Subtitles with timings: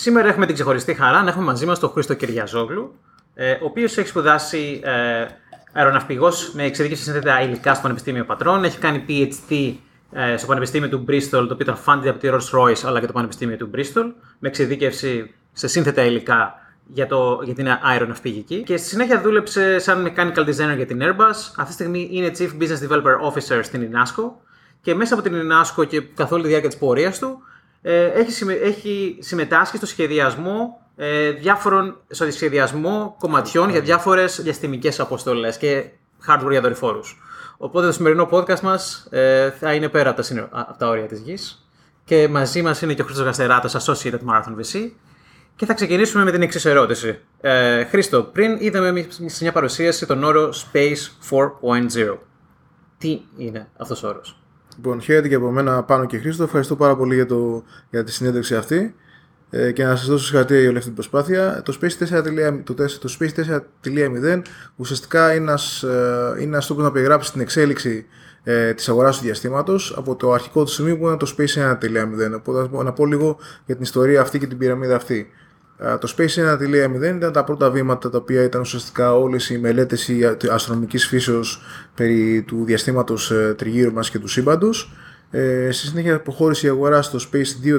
[0.00, 2.94] Σήμερα έχουμε την ξεχωριστή χαρά να έχουμε μαζί μας τον Χρήστο Κυριαζόγλου,
[3.34, 5.26] ε, ο οποίος έχει σπουδάσει ε,
[5.72, 8.64] αεροναυπηγός με εξειδίκευση σύνθετα υλικά στο Πανεπιστήμιο Πατρών.
[8.64, 9.74] Έχει κάνει PhD
[10.12, 13.06] ε, στο Πανεπιστήμιο του Bristol, το οποίο ήταν funded από τη Rolls Royce αλλά και
[13.06, 16.54] το Πανεπιστήμιο του Bristol, με εξειδίκευση σε σύνθετα υλικά
[16.86, 18.62] για, το, για την αεροναυπηγική.
[18.62, 21.52] Και στη συνέχεια δούλεψε σαν mechanical designer για την Airbus.
[21.56, 24.30] Αυτή τη στιγμή είναι Chief Business Developer Officer στην INASCO.
[24.80, 27.49] Και μέσα από την INASCO και καθ' όλη τη διάρκεια της πορείας του, ε,
[27.82, 35.56] έχει, συμμε, έχει συμμετάσχει στο σχεδιασμό ε, διάφορων, στο σχεδιασμό κομματιών για διάφορες διαστημικές αποστολές
[35.56, 35.84] και
[36.28, 37.18] hardware για δορυφόρους.
[37.56, 41.06] Οπότε το σημερινό podcast μας ε, θα είναι πέρα από τα, σύνο- από τα όρια
[41.06, 41.64] της γης.
[42.04, 44.90] Και μαζί μας είναι και ο Χρήστος Γαστεράτο, Associated Marathon VC.
[45.56, 47.18] Και θα ξεκινήσουμε με την εξής ερώτηση.
[47.40, 52.18] Ε, Χρήστο, πριν είδαμε σε μια παρουσίαση τον όρο Space 4.0.
[52.98, 54.39] Τι είναι αυτός ο όρος;
[54.76, 56.42] Λοιπόν, χαίρετε και από μένα πάνω και Χρήστο.
[56.42, 58.94] Ευχαριστώ πάρα πολύ για, το, για τη συνέντευξη αυτή
[59.50, 61.62] ε, και να σας δώσω συγχαρητήρια για όλη αυτή την προσπάθεια.
[61.64, 62.06] Το Space
[62.52, 64.42] 4.0 το, τεσ- το Space 4.0
[64.76, 68.06] ουσιαστικά είναι ένας, ε, είναι ένας τρόπος να περιγράψεις την εξέλιξη
[68.42, 72.34] ε, της αγοράς του διαστήματος από το αρχικό του σημείο που είναι το Space 1.0.
[72.36, 75.26] Οπότε να- να πω λίγο για την ιστορία αυτή και την πυραμίδα αυτή.
[75.82, 80.08] Ε, Το Space 1.0 ήταν τα πρώτα βήματα τα οποία ήταν ουσιαστικά όλες οι μελέτες
[80.08, 81.62] η αστρονομικής φύσεως
[81.94, 84.92] περί του διαστήματος ε, τριγύρω μας και του σύμπαντος.
[85.30, 87.78] Ε, στη συνέχεια προχώρησε η αγορά στο Space 2.0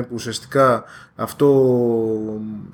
[0.00, 0.84] που ουσιαστικά
[1.16, 1.48] αυτό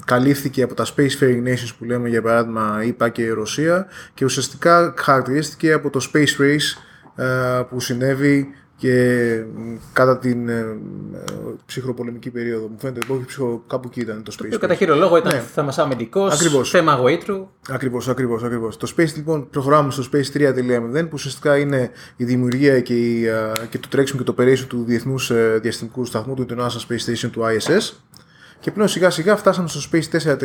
[0.04, 4.24] καλύφθηκε από τα Space Faring Nations που λέμε για παράδειγμα ΙΠΑ και η Ρωσία και
[4.24, 6.82] ουσιαστικά χαρακτηρίστηκε από το Space Race
[7.16, 10.52] ε, που συνέβη και μ, κατά την ε,
[11.14, 11.24] ε,
[11.66, 12.66] ψυχροπολεμική περίοδο.
[12.68, 14.58] Μου φαίνεται όχι ψυχρο, κάπου εκεί ήταν το Space Το Race.
[14.60, 15.40] κατά κύριο λόγο ήταν Ναι.
[15.40, 16.70] θέμα αμυντικό, Ακριβώς.
[16.70, 17.48] θέμα γοήτρου.
[17.70, 18.76] Ακριβώς, ακριβώς, ακριβώς.
[18.76, 23.52] Το Space λοιπόν προχωράμε στο Space 3.0 που ουσιαστικά είναι η δημιουργία και, η, α,
[23.70, 27.30] και το τρέξιμο και το operation του Διεθνούς ε, Διαστημικού Σταθμού του NASA Space Station
[27.32, 27.92] του ISS
[28.60, 30.38] και πλέον σιγά σιγά φτάσαμε στο Space 4.0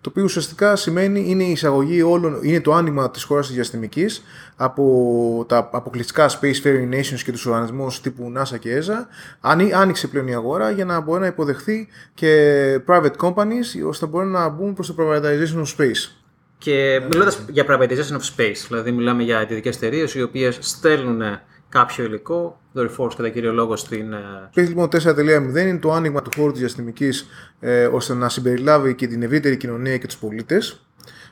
[0.00, 4.22] το οποίο ουσιαστικά σημαίνει είναι η εισαγωγή όλων, είναι το άνοιγμα της χώρας της διαστημικής
[4.56, 9.06] από τα αποκλειστικά Space Faring Nations και τους οργανισμούς τύπου NASA και ESA
[9.40, 14.10] Άνοι- άνοιξε πλέον η αγορά για να μπορεί να υποδεχθεί και private companies ώστε να
[14.10, 16.12] μπορούν να μπουν προς το privatization of space.
[16.58, 21.22] Και μιλώντας για privatization of space, δηλαδή μιλάμε για ιδιωτικέ εταιρείες οι οποίες στέλνουν
[21.68, 24.12] κάποιο υλικό, δορυφόρου κατά κύριο λόγο στην.
[24.12, 24.18] ε,
[24.54, 25.18] Space λοιπόν 4.0
[25.56, 27.26] είναι το άνοιγμα του χώρου της διαστημικής
[27.60, 30.86] ε, ώστε να συμπεριλάβει και την ευρύτερη κοινωνία και τους πολίτες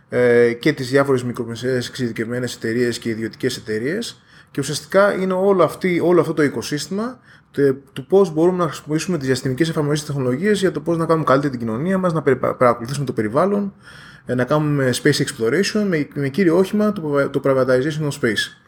[0.08, 4.20] ε, και τις διάφορες μικρομεσαίες εξειδικευμένες εταιρείες και ιδιωτικές εταιρείες.
[4.50, 7.20] και ουσιαστικά είναι όλο, αυτή, όλο αυτό το οικοσύστημα
[7.52, 11.06] τε- του πώς μπορούμε να χρησιμοποιήσουμε τις διαστημικές εφαρμογές της τεχνολογίας για το πώς να
[11.06, 13.74] κάνουμε καλύτερη την κοινωνία μας, να περι- παρακολουθήσουμε το περιβάλλον,
[14.26, 18.65] ε, να κάνουμε space exploration με, με κύριο όχημα το, το privatization of space.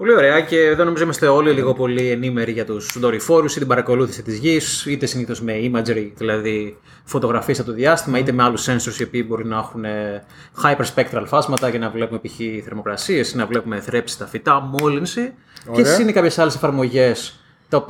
[0.00, 3.68] Πολύ ωραία και εδώ νομίζω είμαστε όλοι λίγο πολύ ενήμεροι για τους δορυφόρους ή την
[3.68, 8.68] παρακολούθηση της γης, είτε συνήθως με imagery, δηλαδή φωτογραφίες από το διάστημα, είτε με άλλους
[8.68, 10.24] sensors οι οποίοι μπορεί να έχουν ε,
[10.62, 12.64] hyperspectral φάσματα για να βλέπουμε π.χ.
[12.64, 15.34] θερμοκρασίες ή να βλέπουμε θρέψη στα φυτά, μόλυνση.
[15.72, 16.00] Και Ωραία.
[16.00, 17.40] είναι κάποιες άλλες εφαρμογές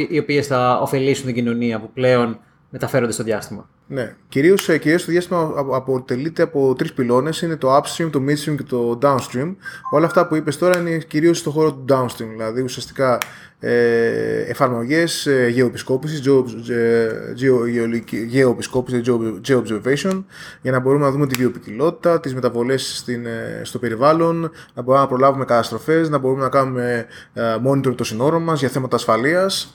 [0.09, 2.39] οι οποίες θα ωφελήσουν την κοινωνία που πλέον
[2.71, 3.69] μεταφέρονται στο διάστημα.
[3.93, 8.21] Ναι, κυρίως, ε, κυρίως το διάστημα απο- αποτελείται από τρεις πυλώνες, είναι το upstream, το
[8.29, 9.55] midstream και το downstream.
[9.91, 13.19] Όλα αυτά που είπες τώρα είναι κυρίως στον χώρο του downstream, δηλαδή ουσιαστικά
[13.61, 17.09] ε, εφαρμογές ε, γεωεπισκόπησης, geo, ε,
[17.41, 20.25] geo, γεωλική- γεωεπισκόπησης, geo, geo-observation,
[20.63, 24.41] για να μπορούμε να δούμε τη βιοποικιλότητα, τις μεταβολές στην, ε, στο περιβάλλον,
[24.75, 28.69] να μπορούμε να προλάβουμε καταστροφές, να μπορούμε να κάνουμε ε, monitor των συνόρων μας για
[28.69, 29.73] θέματα ασφαλείας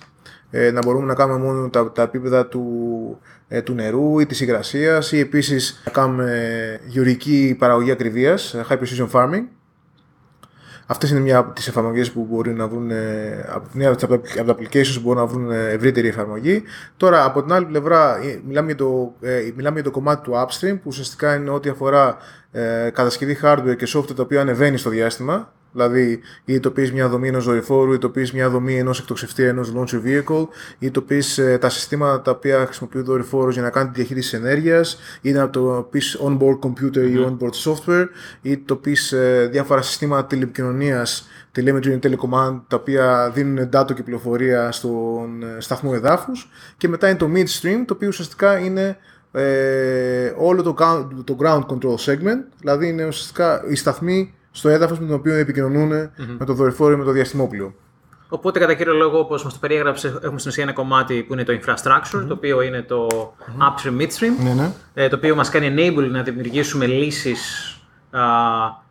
[0.52, 2.64] ε, να μπορούμε να κάνουμε μόνο τα, τα επίπεδα του,
[3.48, 8.78] ε, του νερού ή της υγρασίας ή επίσης να κάνουμε γεωρική παραγωγή ακριβίας, ε, high
[8.78, 9.44] precision farming.
[10.88, 14.16] Αυτές είναι μια από τις εφαρμογές που μπορεί να βρουν, ε, από- μια από τα-
[14.40, 16.64] από τα applications που μπορούν να βρουν ε, ευρύτερη εφαρμογή.
[16.98, 20.32] Τώρα, από την άλλη πλευρά, ε, μιλάμε για το, ε, μιλάμε για το κομμάτι του
[20.34, 22.18] upstream, που ουσιαστικά είναι ό,τι αφορά
[22.52, 27.46] ε, κατασκευή hardware και software το οποίο ανεβαίνει στο διάστημα, Δηλαδή, ειδοποιεί μια δομή ενός
[27.46, 30.48] δορυφόρου, ειδοποιεί μια δομή ενός εκτοξευτή ενός launcher vehicle,
[30.80, 35.00] ειδοποιεί ε, τα συστήματα τα οποία χρησιμοποιεί ο δορυφόρος για να κάνει τη διαχείριση ενέργειας,
[35.22, 38.06] ή να το πει onboard computer ή onboard software,
[38.42, 44.04] ή το πει ε, διάφορα συστήματα τηλεπικοινωνίας, telemetry και telecommand, τα οποία δίνουν data και
[44.04, 46.50] πληροφορία στον ε, σταθμό εδάφους.
[46.78, 48.98] Και μετά είναι το midstream, το οποίο ουσιαστικά είναι
[49.32, 55.00] ε, όλο το, ground- το ground control segment, δηλαδή είναι ουσιαστικά οι σταθμοί στο έδαφος
[55.00, 55.88] με τον οποίο επικοινωνούν
[56.38, 57.74] με το δορυφόρο ή με το διαστημόπλιο.
[58.30, 61.44] Οπότε, κατά κύριο λόγο, όπως μας το περιέγραψε, έχουμε στην ουσία ένα κομμάτι που είναι
[61.44, 63.08] το infrastructure, το οποίο είναι το
[63.60, 64.72] upstream, midstream, Ναι, ναι.
[64.94, 67.70] ε, το οποίο μας κάνει enable να δημιουργήσουμε λύσεις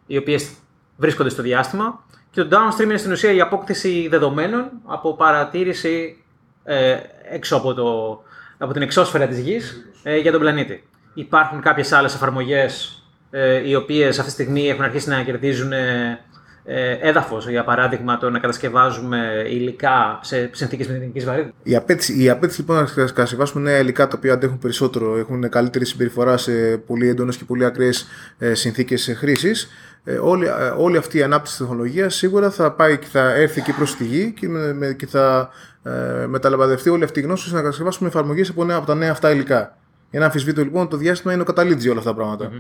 [0.07, 0.51] οι οποίες
[0.97, 2.05] βρίσκονται στο διάστημα.
[2.31, 6.25] Και το downstream είναι στην ουσία η απόκτηση δεδομένων από παρατήρηση
[6.65, 6.97] ε,
[7.31, 8.23] έξω από, το,
[8.59, 10.89] από την εξώσφαιρα της γης ε, για τον πλανήτη.
[11.15, 12.99] Υπάρχουν κάποιες άλλες εφαρμογές
[13.37, 16.19] ε, οι οποίες αυτή τη στιγμή έχουν αρχίσει να κερδίζουν ε,
[16.65, 21.55] ε, έδαφος, για παράδειγμα το να κατασκευάζουμε υλικά σε συνθήκες μηδενικής βαρύτητας.
[21.63, 25.85] Η απέτηση, η απέτηση λοιπόν να κατασκευάσουμε νέα υλικά τα οποία αντέχουν περισσότερο, έχουν καλύτερη
[25.87, 26.53] συμπεριφορά σε
[26.87, 28.07] πολύ έντονες και πολύ ακραίες
[28.53, 29.69] συνθήκες χρήσης.
[30.05, 33.73] Ε, όλη, ε, όλη αυτή η ανάπτυξη τεχνολογίας σίγουρα θα πάει και θα έρθει και
[33.73, 35.51] προς τη γη και, με, με- και θα
[35.83, 39.11] ε, μεταλαμπαδευτεί όλη αυτή η γνώση ώστε να κατασκευάσουμε εφαρμογές από, νέα- από τα νέα
[39.11, 39.77] αυτά υλικά.
[40.11, 42.51] Για να αμφισβήτω λοιπόν το διάστημα είναι ο καταλήτης για όλα αυτά τα πράγματα.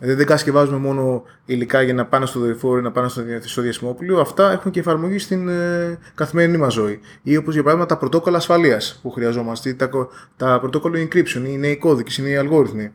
[0.00, 3.42] Δηλαδή δεν κατασκευάζουμε μόνο υλικά για να πάνε στο δορυφόρο ή να πάνε στο, δια-
[3.48, 4.20] στο διαστημόπλιο.
[4.20, 7.00] Αυτά έχουν και εφαρμογή στην ε, καθημερινή μας ζωή.
[7.22, 11.42] Ή όπως για παράδειγμα τα πρωτόκολλα ασφαλείας που χρειαζόμαστε, ή τα, κο- τα πρωτόκολλα encryption,
[11.46, 12.92] οι νέοι κώδικες, οι νέοι αλγόριθμοι.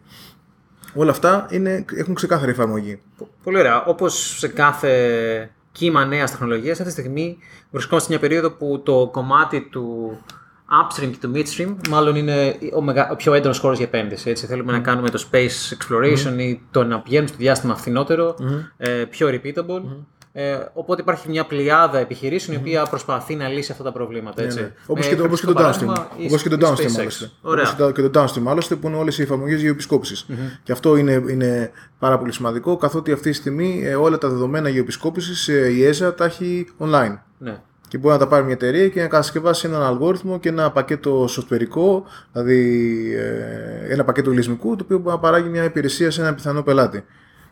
[0.93, 3.01] Όλα αυτά είναι, έχουν ξεκάθαρη εφαρμογή.
[3.43, 3.83] Πολύ ωραία.
[3.85, 7.37] Όπως σε κάθε κύμα νέας τεχνολογίας, αυτή τη στιγμή
[7.71, 10.17] βρισκόμαστε σε μια περίοδο που το κομμάτι του
[10.71, 13.09] upstream και του midstream μάλλον είναι ο, μεγα...
[13.11, 14.29] ο πιο έντονος χώρος για επένδυση.
[14.29, 14.45] Έτσι.
[14.45, 18.35] Θέλουμε να κάνουμε το space exploration ή το να πηγαίνουμε στο διάστημα φθηνότερο,
[18.77, 19.81] ε, πιο repeatable.
[20.37, 24.43] Ε, οπότε υπάρχει μια πλειάδα επιχειρήσεων η οποία προσπαθεί να λύσει αυτά τα προβλήματα.
[24.43, 24.71] Έτσι.
[24.87, 25.95] Όπως Με και, το- όπως και το χαρακτηριστικό downstream.
[25.95, 26.99] παράδειγμα, η- Όπως και το η downstream, SpaceX.
[26.99, 27.29] άλλωστε.
[27.41, 27.63] Ωραία.
[27.63, 30.25] Όπως και το- και το downstream, άλλωστε, που είναι όλες οι εφαρμογές γεωεπισκόπηση.
[30.63, 34.69] Και αυτό είναι, είναι πάρα πολύ σημαντικό, καθότι αυτή τη στιγμή ε, όλα τα δεδομένα
[34.69, 37.17] γεωεπισκόπησης η ESA τα έχει online.
[37.37, 37.57] Ναι.
[37.95, 41.25] Και μπορεί να τα πάρει μια εταιρεία και να κατασκευάσει έναν αλγόριθμο και ένα πακέτο
[41.25, 42.01] softwareικό,
[42.31, 46.63] δηλαδή ε, ένα πακέτο λυσμικού, το οποίο μπορεί να παράγει μια υπηρεσία σε έναν πιθανό
[46.63, 47.05] πελάτη.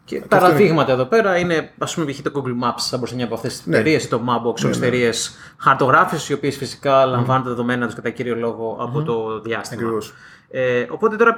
[0.03, 2.21] Και παραδείγματα εδώ πέρα είναι, ας πούμε, π.χ.
[2.21, 4.71] το Google Maps, θα μπορούσε να είναι από αυτές τις εταιρείες, ή το Mapbox, όλε
[4.71, 9.39] τι εταιρείες χαρτογράφησης, οι οποίες φυσικά λαμβάνουν τα δεδομένα τους κατά κύριο λόγο από το
[9.39, 9.81] διάστημα.
[9.81, 10.13] Ακριβώς.
[10.49, 11.37] Ε, οπότε τώρα,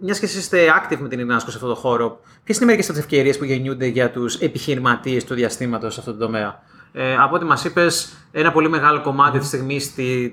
[0.00, 2.88] μιας και εσεί είστε active με την Ινάσκο σε αυτό το χώρο, ποιες είναι μερικές
[2.88, 6.62] από τις ευκαιρίες που γεννιούνται για τους επιχειρηματίες του διαστήματος σε αυτό το τομέα;
[6.92, 9.76] Ε, από ό,τι μας είπες, ένα πολύ μεγάλο κομμάτι τη στιγμή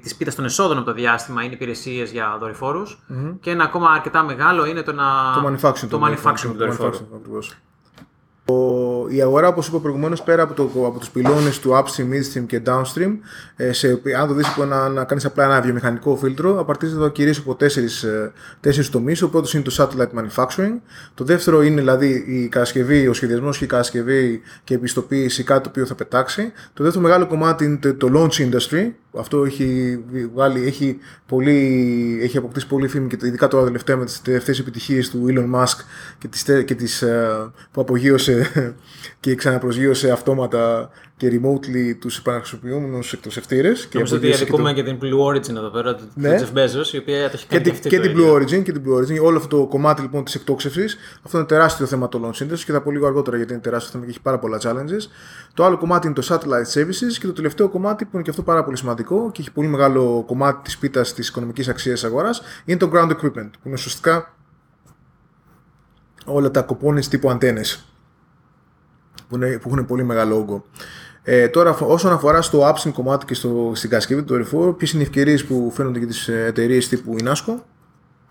[0.02, 3.00] της πίτας των εσόδων από το διάστημα είναι υπηρεσίες για δορυφόρους.
[3.42, 5.04] Και ένα ακόμα αρκετά μεγάλο είναι το να.
[5.42, 5.88] Το manufacturing.
[5.90, 6.98] το manufacturing του δορυφόρου.
[8.50, 9.04] Manufacturing, ακριβώς.
[9.06, 12.44] Ο- η αγορά, όπως είπα προηγουμένως, πέρα από, το, από τους πυλώνες του upstream, midstream
[12.48, 13.18] και downstream,
[13.56, 17.38] ε, σε, αν το δεις από ένα, να κάνεις απλά ένα βιομηχανικό φίλτρο, απαρτίζεται κυρίως
[17.38, 19.22] από τέσσερις, ε, τέσσερις τομείς.
[19.22, 20.74] Ο πρώτος είναι το satellite manufacturing.
[21.14, 25.64] Το δεύτερο είναι δηλαδή η κατασκευή, ο σχεδιασμός και η κατασκευή και η επιστοποίηση κάτι
[25.64, 26.52] το οποίο θα πετάξει.
[26.74, 28.92] Το δεύτερο μεγάλο κομμάτι είναι το- το launch industry.
[29.18, 30.00] Αυτό έχει,
[30.34, 35.10] βγάλει, έχει, πολύ, έχει αποκτήσει πολύ φήμη και ειδικά τώρα τελευταία με τις τελευταίες επιτυχίες
[35.10, 35.78] του Elon Musk
[36.18, 38.48] και τις, τε- και τις, ε, που απογείωσε
[39.20, 43.86] και ξαναπροσγείωσε αυτόματα και remotely τους επαναχρησιμοποιούμενους εκτοσευτήρες.
[43.86, 46.36] Και Νομίζω ότι απογείωσε και το- αδικούμε και την Blue Origin εδώ πέρα, του Ναι.
[46.40, 48.34] Jeff Bezos, η οποία το έχει και, κάνει την, αυτή και το την ίδιο.
[48.34, 49.24] Blue Origin και την Blue Origin.
[49.24, 50.98] Όλο αυτό το κομμάτι λοιπόν της εκτόξευσης.
[51.24, 53.92] Αυτό είναι τεράστιο θέμα το launch industry και θα πω λίγο αργότερα γιατί είναι τεράστιο
[53.92, 55.08] θέμα και έχει πάρα πολλά challenges.
[55.54, 58.42] Το άλλο κομμάτι είναι το satellite services και το τελευταίο κομμάτι που είναι και αυτό
[58.44, 62.78] πάρα πολύ σημαντικό και έχει πολύ μεγάλο κομμάτι της πίτας της οικονομικής αξίας αγοράς είναι
[62.80, 64.34] το ground equipment που είναι ουσιαστικά
[66.26, 67.84] όλα τα κοπώνες τύπου αντένες
[69.30, 70.66] που, είναι, που έχουν πολύ μεγάλο όγκο.
[71.24, 74.92] Ε, τώρα, αφ- όσον αφορά στο upstream κομμάτι και στο, στην κατασκευή του δορυφόρου, ποιες
[74.92, 77.54] είναι οι ευκαιρίες που φαίνονται για τις εταιρείες τύπου Inasco.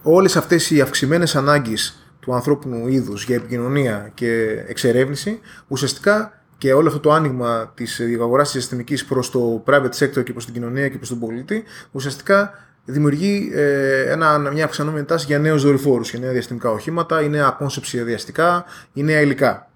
[0.02, 6.88] Όλες αυτές οι αυξημένες ανάγκες του ανθρώπινου είδους για επικοινωνία και εξερεύνηση, ουσιαστικά και όλο
[6.88, 10.88] αυτό το άνοιγμα της αγορά της διαστημική προς το private sector και προς την κοινωνία
[10.88, 12.52] και προς τον πολίτη, ουσιαστικά
[12.84, 17.58] δημιουργεί ε, ένα, μια αυξανόμενη τάση για νέους δορυφόρους, για νέα διαστημικά οχήματα, ή νέα
[17.60, 19.67] concepts διαστικά, ή νέα υλικά.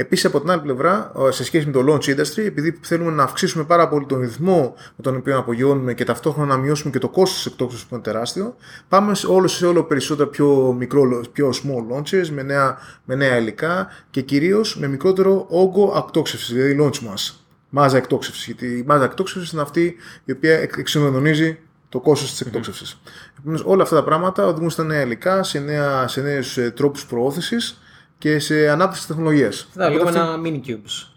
[0.00, 3.22] Επίσης, από την άλλη πλευρά, ε, σε σχέση με το launch industry, επειδή θέλουμε να
[3.22, 7.08] αυξήσουμε πάρα πολύ τον ρυθμό με τον οποίο απογειώνουμε και ταυτόχρονα να μειώσουμε και το
[7.08, 8.56] κόστο της εκτόξευση που είναι τεράστιο,
[8.88, 13.36] πάμε σε όλο, σε όλο περισσότερα πιο, μικρό, πιο small launches με νέα, με νέα
[13.36, 17.34] υλικά και κυρίως με μικρότερο όγκο εκτόξευσης, δηλαδή launch mass.
[17.68, 18.44] Μάζα εκτόξευσης.
[18.44, 23.00] Γιατί η μάζα εκτόξευσης είναι αυτή η οποία εξ- εξομονωνίζει το κόστος της εκτόξευσης.
[23.38, 27.80] Επομένως, όλα αυτά τα πράγματα οδηγούν στα νέα υλικά, σε, νέα, σε νέους τρόπους προώθησης
[28.18, 29.68] και σε ανάπτυξη τεχνολογίας.
[29.74, 31.08] Θα λέγαμε ένα mini cubes.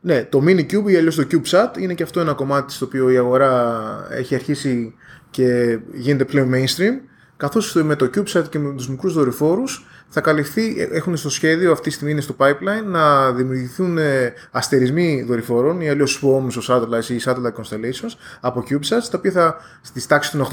[0.00, 3.16] Ναι, το Minikube ή αλλιώς το CubeSat είναι και αυτό ένα κομμάτι στο οποίο η
[3.16, 4.94] αγορά έχει αρχίσει
[5.30, 6.92] και γίνεται πλέον mainstream.
[7.38, 11.88] Καθώς με το CubeSat και με τους μικρούς δορυφόρους θα καλυφθεί, έχουν στο σχέδιο αυτή
[11.88, 17.04] τη στιγμή είναι στο pipeline να δημιουργηθούν ε, αστερισμοί δορυφόρων ή αλλιώς swarms of satellites
[17.08, 20.46] ή satellite constellations από CubeSats, τα οποία θα στις τάξεις των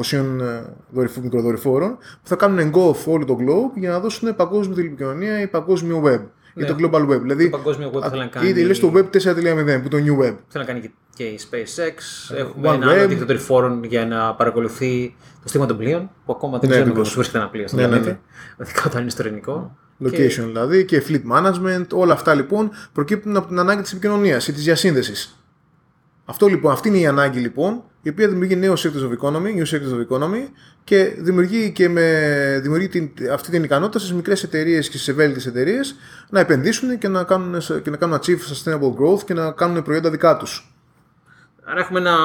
[0.00, 5.46] 800-900 μικροδορυφόρων που θα κάνουν engulf όλο το globe για να δώσουν παγκόσμια τηλεπικοινωνία ή
[5.46, 6.20] παγκόσμιο web.
[6.56, 6.64] Ναι.
[6.64, 7.20] Ή το global web.
[7.20, 10.22] Δηλαδή, Το παγκόσμιο web θέλει να κάνει- Είτε λες το web 4.0 που το new
[10.24, 10.34] web.
[10.48, 12.34] Θέλω να κάνει και- και η SpaceX.
[12.36, 12.74] Έχουμε OneWeb.
[12.74, 16.74] ένα άλλο δίκτυο δορυφόρων για να παρακολουθεί το στίγμα των πλοίων, που ακόμα δεν Ναι,
[16.74, 17.08] ξέρουμε ακριβώς.
[17.08, 18.20] πώς βρίσκεται ένα πλοίο στον Ναι, ναι, πλανήτη.
[18.60, 19.76] Ειδικά όταν είναι στο ελληνικό.
[20.04, 24.52] Location δηλαδή και fleet management, όλα αυτά λοιπόν προκύπτουν από την ανάγκη της επικοινωνίας ή
[24.52, 25.38] της διασύνδεσης.
[26.24, 29.66] Αυτό λοιπόν, αυτή είναι η ανάγκη λοιπόν, η οποία δημιουργεί νέο sectors of economy, new
[29.66, 30.48] sectors of economy
[30.84, 35.46] και δημιουργεί, και με, δημιουργεί την, αυτή την ικανότητα στις μικρές εταιρείες και στις ευέλικτες
[35.46, 35.94] εταιρείες
[36.30, 40.10] να επενδύσουν και να, κάνουν, και να κάνουν achieve sustainable growth και να κάνουν προϊόντα
[40.10, 40.74] δικά τους.
[41.64, 42.16] Άρα έχουμε ένα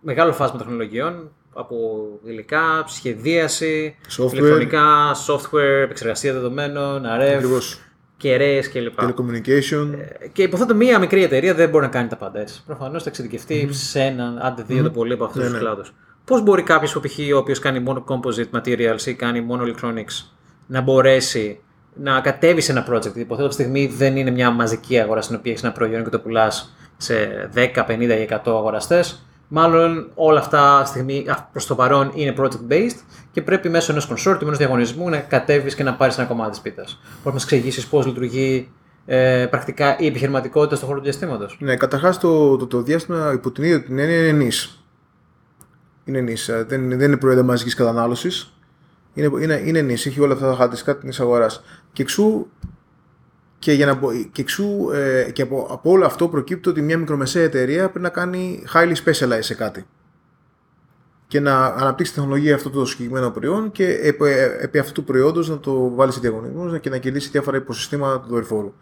[0.00, 1.76] μεγάλο φάσμα τεχνολογιών από
[2.24, 4.32] υλικά, σχεδίαση, Software.
[4.32, 7.80] ηλεκτρονικά, software, επεξεργασία δεδομένων, RF, Ακριβώς.
[8.16, 8.98] κεραίες κλπ.
[9.00, 9.88] Telecommunication.
[10.32, 12.62] Και υποθέτω μία μικρή εταιρεία δεν μπορεί να κάνει τα πάντα έτσι.
[12.66, 15.60] Προφανώς θα εξειδικευτεί σε έναν, άντε δύο το πολύ από αυτούς Ναι, τους ναι.
[15.60, 15.92] κλάδους.
[16.24, 17.18] Πώς μπορεί κάποιος που π.χ.
[17.34, 20.24] ο οποίος κάνει μόνο composite materials ή κάνει μόνο electronics
[20.66, 21.60] να μπορέσει
[21.94, 25.20] να κατέβει σε ένα project; Γιατί υποθέτω αυτή τη στιγμή δεν είναι μια μαζική αγορά
[25.22, 29.25] στην οποία έχεις ένα προϊόν και το πουλάς σε 10, 50 ή 100 αγοραστές.
[29.48, 32.98] Μάλλον όλα αυτά στιγμή προς το παρόν είναι project based
[33.32, 36.60] και πρέπει μέσω ενός consortium, ενός διαγωνισμού να κατέβεις και να πάρεις ένα κομμάτι της
[36.60, 36.98] πίτας.
[37.02, 38.68] Μπορείς να μας εξηγήσεις πώς λειτουργεί
[39.06, 41.56] ε, πρακτικά η επιχειρηματικότητα στον χώρο του διαστήματος.
[41.60, 44.84] Ναι, καταρχάς το, το, το διάστημα υπό την ίδια την έννοια είναι νης.
[46.04, 46.48] Είναι νης.
[46.48, 48.52] ε, Δεν, δεν είναι προϊόντα μαζικής κατανάλωσης.
[49.14, 50.06] Είναι, είναι, είναι νης.
[50.06, 51.62] Έχει όλα αυτά τα χαρακτηριστικά της αγοράς.
[51.92, 52.46] Και εξού,
[53.66, 56.98] και, για να, μπο- και, εξού ε, και από, από όλο αυτό προκύπτει ότι μια
[56.98, 59.86] μικρομεσαία εταιρεία πρέπει να κάνει highly specialized σε κάτι.
[61.26, 64.24] Και να αναπτύξει τεχνολογία αυτό το συγκεκριμένο προϊόν και επί,
[64.60, 68.28] επί αυτού του προϊόντος να το βάλει σε διαγωνισμούς και να κερδίσει διάφορα υποσυστήματα του
[68.28, 68.72] δορυφόρου.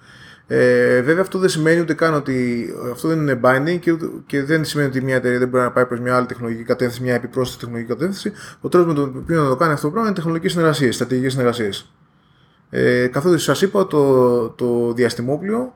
[0.46, 4.42] Ε, βέβαια αυτό δεν σημαίνει ούτε καν ότι αυτό δεν είναι binding και, ούτε- και
[4.44, 7.14] δεν σημαίνει ότι μια εταιρεία δεν μπορεί να πάει προς μια άλλη τεχνολογική κατεύθυνση, μια
[7.14, 8.32] επιπρόσθετη τεχνολογική κατεύθυνση.
[8.60, 11.32] Ο τρόπος με τον οποίο να το κάνει αυτό το πράγμα είναι τεχνολογικές συνεργασίες, στρατηγικές
[11.32, 11.94] συνεργασίες.
[12.76, 15.74] Ε, Καθότι σας είπα, το, το διαστημόπλιο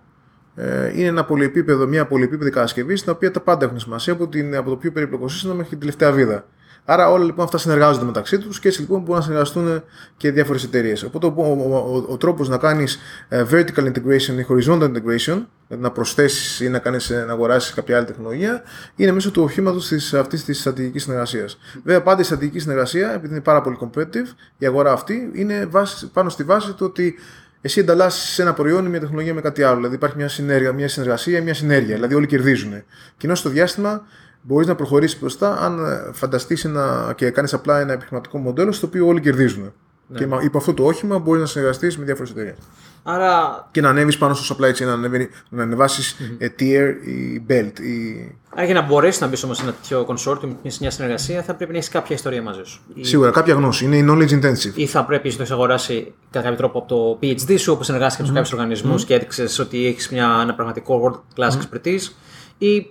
[0.55, 4.57] ε, είναι ένα πολυεπίπεδο, μια πολυεπίπεδη κατασκευή στην οποία τα πάντα έχουν σημασία από, την,
[4.57, 6.45] από το πιο περίπλοκο σύστημα μέχρι την τελευταία βίδα.
[6.91, 9.83] Άρα όλα λοιπόν αυτά συνεργάζονται μεταξύ τους και έτσι λοιπόν μπορούν να συνεργαστούν
[10.17, 11.03] και διάφορες εταιρείες.
[11.03, 12.99] Οπότε ο, ο, ο, ο τρόπος να κάνεις
[13.31, 17.97] vertical integration ή horizontal integration, δηλαδή να προσθέσεις ή να, κάνεις, ε, να αγοράσεις κάποια
[17.97, 18.63] άλλη τεχνολογία,
[18.97, 21.59] είναι μέσω του οχήματος αυτής της στρατηγικής συνεργασίας.
[21.85, 24.27] Βέβαια, πάντα η στρατηγική συνεργασία, επειδή είναι πάρα πολύ competitive,
[24.59, 27.15] η αγορά αυτή είναι βάση, πάνω στη βάση του ότι
[27.61, 29.77] εσύ ανταλλάσσεις ένα προϊόν ή μια τεχνολογία με κάτι άλλο.
[29.77, 31.95] Δηλαδή υπάρχει μια, συνέργεια, μια συνεργασία, μια συνέργεια.
[31.95, 32.73] Δηλαδή όλοι κερδίζουν.
[33.17, 34.07] Και ενώ στο διάστημα
[34.43, 35.79] μπορείς να προχωρήσεις μπροστά αν
[36.13, 36.67] φανταστείς
[37.15, 39.73] και κάνεις απλά ένα επιχειρηματικό μοντέλο στο οποίο όλοι κερδίζουν.
[40.15, 42.57] Και με- υπό αυτό το όχημα μπορείς να συνεργαστείς με διάφορες εταιρείες.
[43.03, 46.17] Άρα, Και να ανέβεις πάνω στο supply chain, να, ανέβει, να ανεβάσεις
[46.59, 47.81] tier ή belt.
[47.81, 48.35] Ή...
[48.55, 51.55] άρα για να μπορέσεις να μπεις όμως σε ένα τέτοιο consortium, σε μια συνεργασία, θα
[51.55, 52.81] πρέπει να έχεις κάποια ιστορία μαζί σου.
[52.95, 53.85] Ή- Σίγουρα κάποια γνώση.
[53.85, 54.73] Είναι η knowledge intensive.
[54.75, 57.83] Ή θα πρέπει να το έχεις αγοράσει κατά κάποιο τρόπο από το PhD σου, όπου
[57.83, 62.13] συνεργάστηκες με κάποιους οργανισμούς και έδειξες ότι έχεις ένα πραγματικό world class expertise,
[62.59, 62.87] ή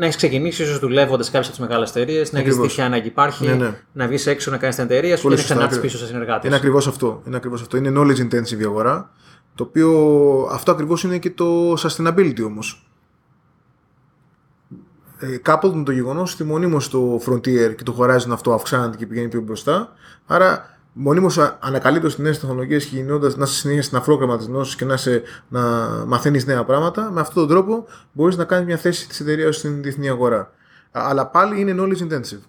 [0.00, 2.68] να έχεις ξεκινήσει ίσως δουλεύοντας σε κάποιες από τις μεγάλες εταιρείες, να έχεις Ακριβώς.
[2.68, 3.80] δει ποια ανάγκη υπάρχει, Ναι, ναι.
[3.92, 5.92] να βγεις έξω να κάνεις την εταιρεία σου Πολύ και να σωστά, ξανάρθεις ακριβώς.
[5.98, 6.46] πίσω σε συνεργάτες.
[6.46, 7.22] Είναι ακριβώς αυτό.
[7.26, 7.76] Είναι ακριβώς αυτό.
[7.76, 9.10] Είναι knowledge intensive η αγορά.
[9.54, 9.90] Το οποίο
[10.52, 12.90] αυτό ακριβώς είναι και το sustainability όμως.
[15.18, 19.06] Ε, coupled με το γεγονός ότι μονίμως το frontier και το horizon αυτό αυξάνεται και
[19.06, 19.92] πηγαίνει πιο μπροστά.
[20.26, 24.76] Άρα, μονίμως ανακαλύπτω τι νέες τεχνολογίες και γινώντα να είσαι συνέχεια στην αφρόγραμμα τη γνώση
[24.76, 25.60] και να, σε, να
[26.06, 29.82] μαθαίνεις νέα πράγματα, με αυτόν τον τρόπο μπορείς να κάνεις μια θέση της εταιρείας στην
[29.82, 30.38] διεθνή αγορά.
[30.40, 30.48] Α-
[30.92, 32.40] Αλλά πάλι είναι knowledge intensive.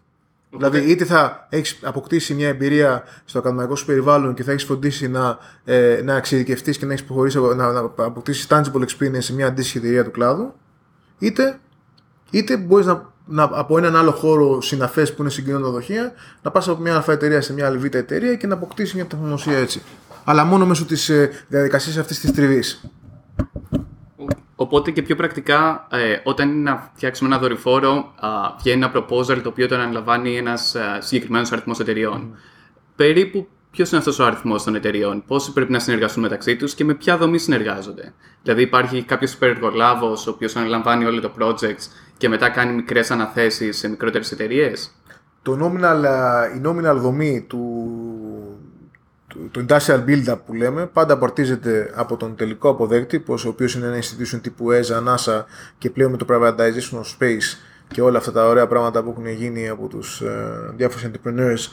[0.58, 5.08] Δηλαδή, είτε θα έχεις αποκτήσει μια εμπειρία στο ακαδημαϊκό σου περιβάλλον και θα έχεις φροντίσει
[5.08, 9.48] να, ε, να εξειδικευτείς και να έχεις προχωρήσει να, να αποκτήσεις tangible experience σε μια
[9.48, 10.54] αντίστοιχη εταιρεία του κλάδου,
[11.20, 11.60] είτε,
[12.30, 16.68] είτε μπορείς να, να, από έναν άλλο χώρο συναφές που είναι συγκοινωνία δοχεία να πας
[16.68, 19.82] από μια αλφα εταιρεία σε μια άλλη β εταιρεία και να αποκτήσεις μια τεχνογνωσία έτσι.
[20.24, 22.84] Αλλά μόνο μέσω της ε, διαδικασίας αυτής της τριβής.
[24.56, 29.40] Οπότε και πιο πρακτικά, ε, όταν είναι να φτιάξουμε ένα δορυφόρο, α, βγαίνει ένα proposal
[29.44, 32.36] το οποίο το αναλαμβάνει ένας συγκεκριμένος αριθμός εταιριών.
[32.96, 36.84] Περίπου ποιος είναι αυτός ο αριθμός των εταιριών, πόσοι πρέπει να συνεργαστούν μεταξύ τους και
[36.84, 38.14] με ποια δομή συνεργάζονται;
[38.44, 41.88] Δηλαδή, υπάρχει κάποιος υπεργολάβος ο οποίος αναλαμβάνει όλο το project
[42.18, 44.92] και μετά κάνει μικρές αναθέσεις σε μικρότερες εταιρείες;
[45.42, 47.92] το nominal, α, η nominal δομή του,
[49.28, 53.76] του, το industrial build-up που λέμε πάντα απορτίζεται από τον τελικό αποδέκτη, πως, ο οποίος
[53.76, 55.44] είναι ένα institution τύπου ESA, NASA
[55.78, 59.28] και πλέον με το privatization of space και όλα αυτά τα ωραία πράγματα που έχουν
[59.28, 61.72] γίνει από τους ε, διάφορους entrepreneurs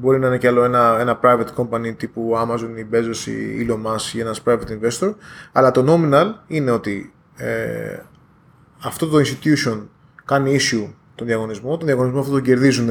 [0.00, 3.86] μπορεί να είναι και άλλο ένα, ένα private company τύπου Amazon ή Bezos ή Elon
[3.92, 5.14] Musk ή ένας private investor
[5.52, 7.98] αλλά το nominal είναι ότι ε,
[8.84, 9.78] αυτό το institution
[10.24, 11.76] κάνει issue τον διαγωνισμό.
[11.76, 12.88] Τον διαγωνισμό αυτό τον κερδίζουν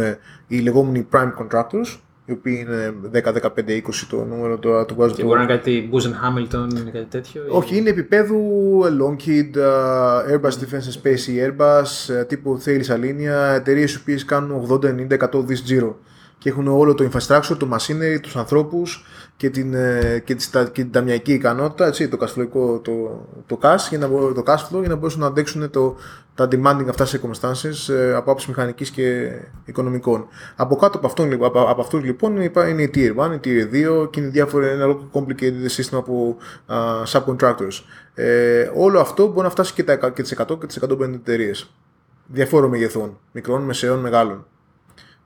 [0.48, 5.15] οι λεγόμενοι prime contractors, οι οποίοι είναι 10, 15, 20 το νούμερο το, το βάζω.
[5.15, 7.41] Και μπορεί να είναι κάτι Booz Hamilton ή κάτι τέτοιο.
[7.43, 8.39] ή- Όχι, είναι επίπεδου
[8.83, 11.81] Lockheed, uh, Airbus Defense and Space ή Airbus,
[12.22, 16.00] uh, τύπου Thales Alenia, εταιρείες οι οποίες κάνουν 80, 90, 100 δις τζίρο.
[16.43, 19.05] Και έχουν όλο το infrastructure, το machinery, τους ανθρώπους
[19.38, 22.47] και την, ε, και τη, και την ταμιακή ικανότητα, έτσι, το cash flow,
[22.83, 25.95] το, το, cash, για να, μπο- το cash flow για να μπορέσουν να αντέξουν το,
[26.35, 29.31] τα demanding αυτά circumstances ε, από άψη μηχανικής και
[29.65, 30.27] οικονομικών.
[30.55, 33.39] Από κάτω από, αυτόν, λοιπόν- από, από αυτούς λοιπόν είναι είναι η Tier 1, η
[33.43, 37.83] Tier 2 και είναι διάφορα, ένα ολόκληρο complicated σύστημα από α, subcontractors.
[38.13, 41.13] Ε, όλο αυτό μπορεί να φτάσει και, τα, εκα- και τις 100 και τις 150
[41.13, 41.73] εταιρείες.
[42.27, 44.45] Διαφόρων μεγεθών, μικρών, μεσαίων, μεγάλων.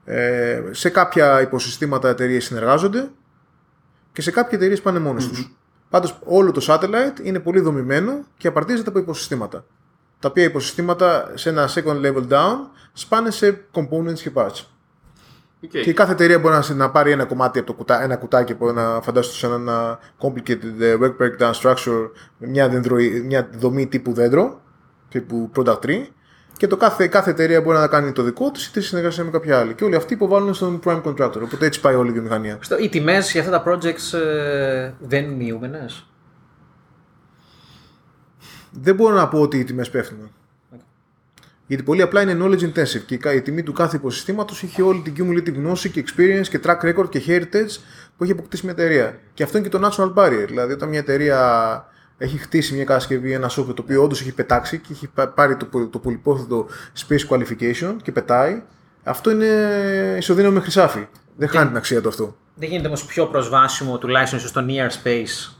[0.10, 3.10] Ε, σε κάποια υποσυστήματα εταιρείες συνεργάζονται
[4.14, 5.58] και σε κάποια εταιρείες πάνε μόνες τους.
[5.90, 9.66] Πάντως, όλο το satellite είναι πολύ δομημένο και απαρτίζεται από υποσυστήματα.
[10.20, 12.56] Τα οποία υποσυστήματα σε ένα second level down
[12.94, 14.64] σπάνε σε components και parts.
[15.64, 15.70] Ok.
[15.70, 18.70] Και κάθε εταιρεία μπορεί να, να πάρει ένα κομμάτι από το κουτά, ένα κουτάκι από
[18.70, 24.14] ένα, φαντάσου σε ένα complicated ε, work breakdown structure με μια, δεντροϊ- μια δομή τύπου
[24.14, 24.62] δέντρο,
[25.10, 26.06] τύπου product tree,
[26.58, 29.30] και το κάθε, κάθε εταιρεία μπορεί να κάνει το δικό της είτε σε συνεργασία με
[29.30, 29.74] κάποια άλλη.
[29.74, 31.42] Και όλοι αυτοί υποβάλλουν στον prime contractor.
[31.44, 32.58] Οπότε έτσι πάει όλη η βιομηχανία.
[32.62, 36.06] Στο- Οι τιμές για αυτά τα projects ε, δεν είναι μειούμενες;
[38.72, 40.32] Δεν μπορώ να πω ότι οι τιμές πέφτουν.
[41.68, 44.82] Γιατί πολύ απλά είναι knowledge intensive και η κα- η τιμή του κάθε υποσυστήματος έχει
[44.82, 47.80] όλη την cumulative γνώση και experience και track record και heritage
[48.18, 49.20] που έχει αποκτήσει μια εταιρεία.
[49.34, 50.46] Και αυτό είναι και το natural barrier.
[50.48, 51.40] Δηλαδή, όταν μια εταιρεία
[52.18, 55.56] έχει χτίσει μια κατασκευή, ένα software το οποίο όντως έχει πετάξει και έχει πα- πάρει
[55.58, 56.68] το, πο- το πολυπόθετο
[57.08, 58.62] space qualification και πετάει,
[59.04, 59.46] αυτό είναι
[60.18, 61.08] ισοδύναμο με χρυσάφι.
[61.38, 62.36] Δεν χάνει την αξία του αυτό.
[62.56, 65.54] Δεν γίνεται όμως πιο προσβάσιμο τουλάχιστον ίσως στο near space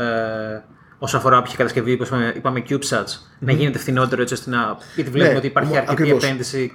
[0.00, 0.60] ε,
[0.98, 4.76] όσον αφορά όποια κατασκευή, όπως είπαμε, είπαμε CubeSats, να γίνεται φθηνότερο έτσι ώστε να.
[4.94, 6.24] Γιατί βλέπουμε Ναι, ότι υπάρχει μα- αρκετή ακριβώς.
[6.24, 6.72] επένδυση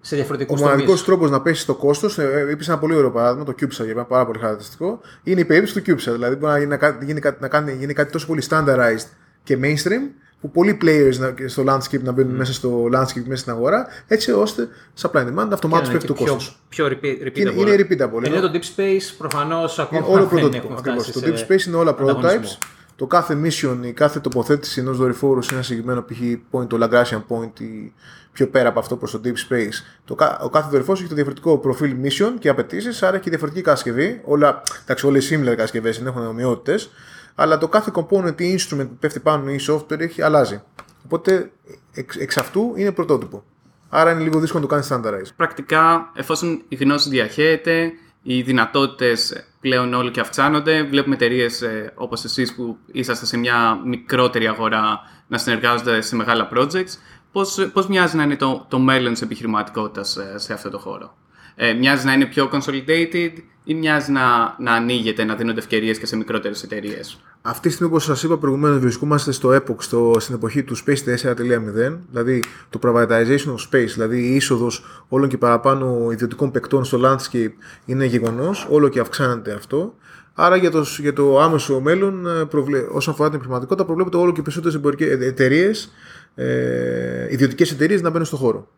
[0.00, 0.76] σε διαφορετικούς Ο τομείς.
[0.80, 2.16] μοναδικό τρόπος να πέσεις το κόστος,
[2.50, 5.80] είπε ένα πολύ ωραίο παράδειγμα, το CubeSat, για μένα πάρα πολύ χαρακτηριστικό, είναι η περίπτωση
[5.80, 6.12] του CubeSat.
[6.12, 9.06] Δηλαδή μπορεί να γίνει, να κα- γίνει, κάτι- να κάνει, γίνει κάτι τόσο πολύ standardized
[9.44, 10.10] και mainstream,
[10.40, 14.32] που πολλοί players να- στο landscape να μπαίνουν μέσα στο landscape, μέσα στην αγορά, έτσι
[14.32, 14.68] ώστε
[15.00, 16.62] supply and demand αυτομάτως είναι πέφτει το και πιο, κόστος.
[16.68, 17.36] πιο repeat- repeatable.
[17.38, 18.24] Είναι- είναι repeatable.
[18.24, 20.56] Ενώ το Deep Space προφανώς ακόμα Όλο δεν πρωτότυπο.
[20.56, 21.02] έχουμε Ακριβώς.
[21.08, 22.30] φτάσει Το σε Deep Space είναι όλα ανταγωνισμό.
[22.30, 22.58] prototypes.
[22.96, 26.18] Το κάθε mission, η κάθε τοποθέτηση ενός δορυφόρου σε ένα συγκεκριμένο π.χ.
[26.50, 27.92] point, το Lagrangian point ή
[28.32, 29.84] πιο πέρα από αυτό προ το Deep Space.
[30.04, 33.62] Το, κα- ο κάθε δορυφόρο έχει το διαφορετικό προφίλ mission και απαιτήσεις, άρα έχει διαφορετική
[33.62, 34.20] κατασκευή.
[34.24, 36.90] Όλα, εντάξει, όλε οι similar κατασκευές δεν έχουν ομοιότητες,
[37.34, 40.62] αλλά το κάθε component ή instrument που πέφτει πάνω ή software έχει, αλλάζει.
[41.04, 41.50] Οπότε
[41.92, 43.44] εξ, εξ αυτού είναι πρωτότυπο.
[43.88, 45.28] Άρα είναι λίγο δύσκολο να το κάνεις standardize.
[45.36, 50.82] Πρακτικά, εφόσον η γνώση διαχέεται, οι δυνατότητες πλέον όλο και αυξάνονται.
[50.82, 51.62] Βλέπουμε εταιρείες
[51.94, 56.92] όπως εσείς που είσαστε σε μια μικρότερη αγορά να συνεργάζονται σε μεγάλα projects.
[57.32, 61.16] Πώς, πώς μοιάζει να είναι το, το μέλλον της επιχειρηματικότητας ε, σε αυτό το χώρο;
[61.54, 63.32] Ε, μοιάζει να είναι πιο consolidated
[63.64, 67.92] ή μοιάζει να, να ανοίγεται, να δίνονται ευκαιρίες και σε μικρότερες εταιρείες; Αυτή τη στιγμή,
[67.92, 72.78] όπως σας είπα προηγουμένως, βρισκόμαστε στο Epoch, στο, στην εποχή του Space 4.0, δηλαδή το
[72.82, 77.52] privatization of space, δηλαδή η είσοδος όλων και παραπάνω ιδιωτικών παικτών στο landscape
[77.84, 79.94] είναι γεγονός, όλο και αυξάνεται αυτό.
[80.34, 82.78] Άρα για το, για το άμεσο μέλλον, ε, προβλε...
[82.78, 84.80] όσον αφορά την επιχειρηματικότητα, προβλέπεται όλο και περισσότερες
[85.20, 85.92] εταιρείες,
[86.34, 88.68] ε, ιδιωτικές εταιρείες να μπαίνουν στο χώρο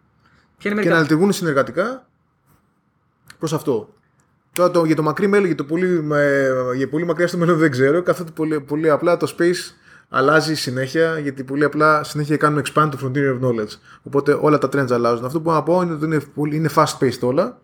[0.58, 1.00] Ποια είναι και να μερικά...
[1.00, 2.06] λειτουργούν συνεργατικά
[3.38, 3.94] προς αυτό.
[4.52, 7.58] Τώρα το, για το μακρύ μέλλον, για το πολύ, ε, για πολύ μακριά στο μέλλον
[7.58, 9.74] δεν ξέρω, καθότι πολύ, πολύ απλά το space
[10.08, 13.76] αλλάζει συνέχεια, γιατί πολύ απλά συνέχεια κάνουμε expand το frontier of knowledge.
[14.02, 15.24] Οπότε όλα τα trends αλλάζουν.
[15.24, 17.60] Αυτό που μπορώ να πω είναι ότι είναι, πολύ- είναι fast paced όλα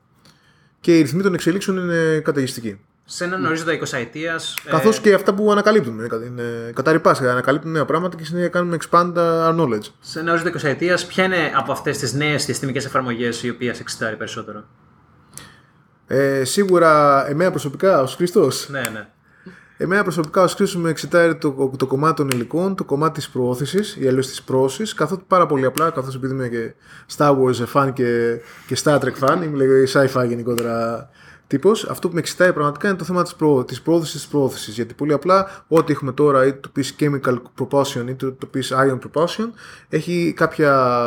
[0.81, 2.81] και οι ρυθμοί των εξελίξεων είναι καταιγιστικοί.
[3.11, 4.41] Σε έναν ορίζοντα 20 ετία.
[4.65, 5.95] Καθώς και αυτά που ανακαλύπτουν.
[5.99, 9.85] Είναι, είναι καταρρυπάς, ανακαλύπτουν νέα πράγματα και συνέχεια κάνουμε expand our knowledge.
[10.01, 13.75] σε ένα ορίζοντα 20 ετία, ποια είναι από αυτές τις νέες διαστημικέ εφαρμογές η οποία
[13.75, 14.65] σε εξητάρει περισσότερο;
[16.07, 19.09] Ε, σίγουρα εμένα προσωπικά, ω Χριστός, Ναι, ναι.
[19.81, 23.97] Εμένα προσωπικά ως Χρήστος με εξητάρει το, το κομμάτι των υλικών, το κομμάτι της προώθησης
[24.01, 26.75] ή αλλιώς της πρόωσης, καθότι πάρα πολύ απλά, καθώς επειδή είμαι και
[27.17, 31.09] Star Wars fan και, και Star Trek fan, είμαι λίγο sci-fi γενικότερα
[31.49, 31.85] τύπος.
[31.85, 34.71] Αυτό που με εξητάει πραγματικά είναι το θέμα της προ, της πρόθεση της πρόθεση.
[34.71, 38.99] Γιατί πολύ απλά, ό,τι έχουμε τώρα, είτε το πεις chemical propulsion, είτε το πεις ion
[38.99, 39.49] propulsion,
[39.89, 41.03] έχει κάποια,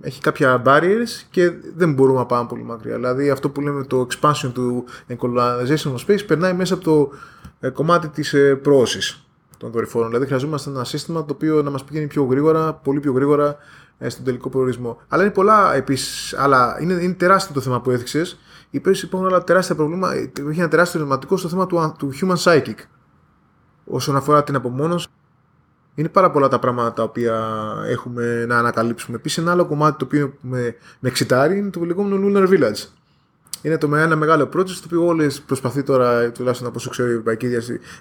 [0.00, 2.94] έχει κάποια barriers και δεν μπορούμε να πάμε πολύ μακριά.
[2.94, 7.10] Δηλαδή, αυτό που λέμε το expansion του encolorization of space περνάει μέσα από το
[7.60, 9.20] ε, κομμάτι της ε, πρόωση
[9.58, 10.08] των δορυφόρων.
[10.08, 13.56] Δηλαδή, χρειαζόμαστε ένα σύστημα το οποίο να μας πηγαίνει πιο γρήγορα, πολύ πιο γρήγορα
[13.98, 15.00] ε, στον τελικό προορισμό.
[15.08, 16.34] Αλλά είναι πολλά επίσης.
[16.34, 17.90] Αλλά είναι, είναι τεράστιο το θέμα που
[18.84, 19.06] έθιξε.
[19.06, 20.14] Υπάρχουν άλλα τεράστια προβλήματα.
[20.14, 22.76] Έχει ένα τεράστιο ερωτηματικό στο θέμα του, του human psychic.
[23.84, 25.08] Όσον αφορά την απομόνωση.
[25.94, 27.54] Είναι πάρα πολλά τα πράγματα τα οποία
[27.86, 29.16] έχουμε να ανακαλύψουμε.
[29.16, 32.88] Επίσης, ένα άλλο κομμάτι το οποίο με, με εξητάρει είναι το λεγόμενο Lunar Village.
[33.62, 37.10] Είναι το ένα μεγάλο project το οποίο όλες προσπαθεί τώρα, τουλάχιστον από όσο ξέρω, η
[37.10, 37.46] Ευρωπαϊκή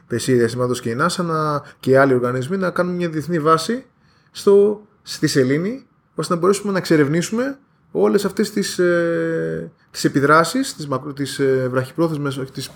[0.04, 3.86] Υπηρεσία Διαστήματο και η NASA να, και οι άλλοι οργανισμοί να κάνουν μια διεθνή βάση
[4.32, 5.86] στο, στη Σελήνη,
[6.16, 7.58] ώστε να μπορέσουμε να εξερευνήσουμε
[7.92, 12.72] όλες αυτές τις, ε, τις επιδράσεις, τις, τις ε, βραχυπρόθεσμες, όχι τις,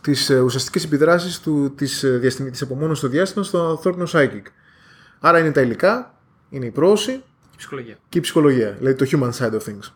[0.00, 2.18] τις ε, ουσιαστικές επιδράσεις του, της, ε,
[2.50, 4.42] της απομόνωσης στο διάστημα στο ανθρώπινο psychic.
[5.20, 6.14] Άρα είναι τα υλικά,
[6.50, 7.98] είναι η πρόωση Η ψυχολογία.
[8.08, 9.92] και η ψυχολογία, δηλαδή το human side of things.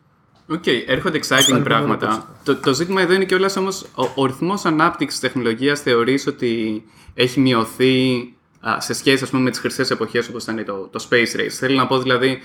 [0.46, 2.36] Ok, έρχονται exciting πράγματα.
[2.44, 7.40] Το, το ζήτημα εδώ είναι κιόλας όμως ο, ο ρυθμός ανάπτυξης τεχνολογίας θεωρείς ότι έχει
[7.40, 11.40] μειωθεί α, σε σχέση ας πούμε, με τις χρυσές εποχές όπως ήταν το, το Space
[11.40, 11.48] Race.
[11.50, 12.38] Θέλω να πω δηλαδή α,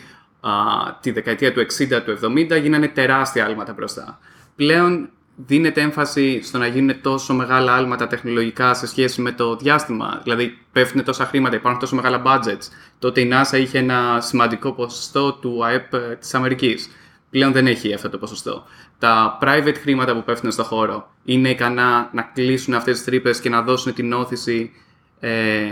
[1.01, 1.65] τη δεκαετία του 60,
[2.05, 2.19] του
[2.55, 4.19] 70 γίνανε τεράστια άλματα μπροστά.
[4.55, 10.19] Πλέον δίνεται έμφαση στο να γίνουν τόσο μεγάλα άλματα τεχνολογικά σε σχέση με το διάστημα.
[10.23, 12.67] Δηλαδή πέφτουν τόσα χρήματα, υπάρχουν τόσο μεγάλα budgets.
[12.99, 16.89] Τότε η NASA είχε ένα σημαντικό ποσοστό του ΑΕΠ της Αμερικής.
[17.29, 18.63] Πλέον δεν έχει αυτό το ποσοστό.
[18.99, 23.49] Τα private χρήματα που πέφτουν στο χώρο είναι ικανά να κλείσουν αυτές τις τρύπες και
[23.49, 24.71] να δώσουν την όθηση
[25.19, 25.67] ε,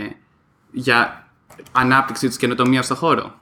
[0.70, 1.28] για
[1.72, 3.39] ανάπτυξη της καινοτομίας στο χώρο.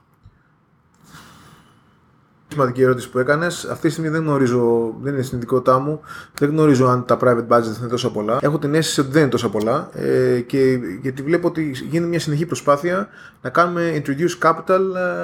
[2.51, 3.65] Σημαντική ερώτηση που έκανες.
[3.65, 5.99] Αυτή τη στιγμή δεν γνωρίζω, δεν είναι στην ειδικότητά μου,
[6.39, 8.37] δεν γνωρίζω αν τα private budgets είναι τόσο πολλά.
[8.41, 12.19] Έχω την αίσθηση ότι δεν είναι τόσο πολλά ε, και γιατί βλέπω ότι γίνεται μια
[12.19, 13.07] συνεχή προσπάθεια
[13.41, 14.81] να κάνουμε introduce capital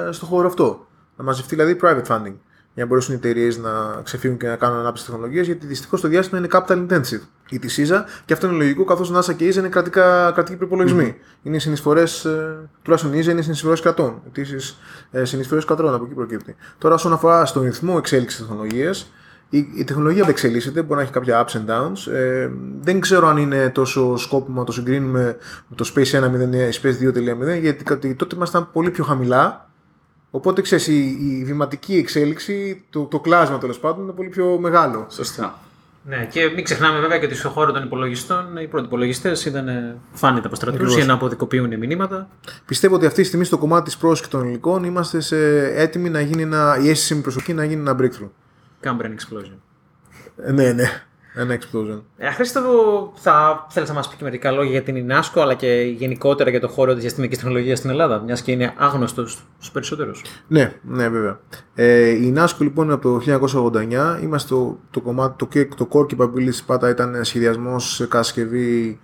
[0.08, 0.86] ε, στο χώρο αυτό.
[1.16, 2.34] Να μαζευτεί δηλαδή private funding
[2.76, 6.08] για να μπορέσουν οι εταιρείες να ξεφύγουν και να κάνουν ανάπτυξη τεχνολογίας, γιατί δυστυχώς το
[6.08, 7.20] διάστημα είναι capital intensive.
[7.50, 10.30] Η τη ΣΥΖΑ και αυτό είναι λογικό, καθώς η NASA και η ΙΖΑ είναι κρατικά,
[10.34, 11.14] κρατικοί προπολογισμοί.
[11.16, 11.46] Mm-hmm.
[11.46, 14.22] Είναι συνεισφορές, ε, τουλάχιστον η ΙΖΑ είναι συνεισφορές κρατών.
[14.26, 14.78] Επίσης,
[15.10, 16.56] ε, συνεισφορές κρατών από εκεί προκύπτει.
[16.78, 19.12] Τώρα, όσον αφορά στον ρυθμό εξέλιξης τεχνολογίας,
[19.48, 22.12] η, η τεχνολογία δεν εξελίσσεται, μπορεί να έχει κάποια ups and downs.
[22.12, 25.36] Ε, δεν ξέρω αν είναι τόσο σκόπιμο να το συγκρίνουμε
[25.68, 29.70] με το Space 1.0 ή Space 2.0, γιατί τότε ήμασταν πολύ πιο χαμηλά
[30.36, 35.06] Οπότε ξέρεις, η, η βηματική εξέλιξη, το, το κλάσμα τέλος πάντων είναι πολύ πιο μεγάλο.
[35.10, 35.58] Σωστά.
[36.04, 39.96] Ναι, και μην ξεχνάμε βέβαια και ότι στον χώρο των υπολογιστών οι πρώτοι υπολογιστές ήταν
[40.12, 42.28] φάνητα από στρατιωτικού για να αποδικοποιούν μηνύματα.
[42.66, 46.20] Πιστεύω ότι αυτή τη στιγμή στο κομμάτι της πρόσκληση των υλικών είμαστε σε έτοιμοι να
[46.20, 48.30] γίνει ένα, η αίσθηση με προσοχή να γίνει ένα breakthrough.
[48.82, 49.58] Cambrian explosion.
[50.36, 51.02] Ε, ναι, ναι.
[51.38, 52.02] Ένα explosion.
[52.16, 52.60] Ε, Χρήστο,
[53.14, 56.60] θα θέλεις να μας πεις και μερικά λόγια για την ΙΝΑΣΚΟ αλλά και γενικότερα για
[56.60, 60.22] το χώρο της διαστημικής τεχνολογίας στην Ελλάδα, μιας και είναι άγνωστος στους περισσότερους.
[60.48, 61.40] Ναι, ναι, βέβαια.
[61.74, 64.22] Ε, η ΙΝΑΣΚΟ λοιπόν είναι από το 1989.
[64.22, 69.00] Είμαστε το, το κομμάτι, το, το core capability πάτα ήταν σχεδιασμός, κατασκευή,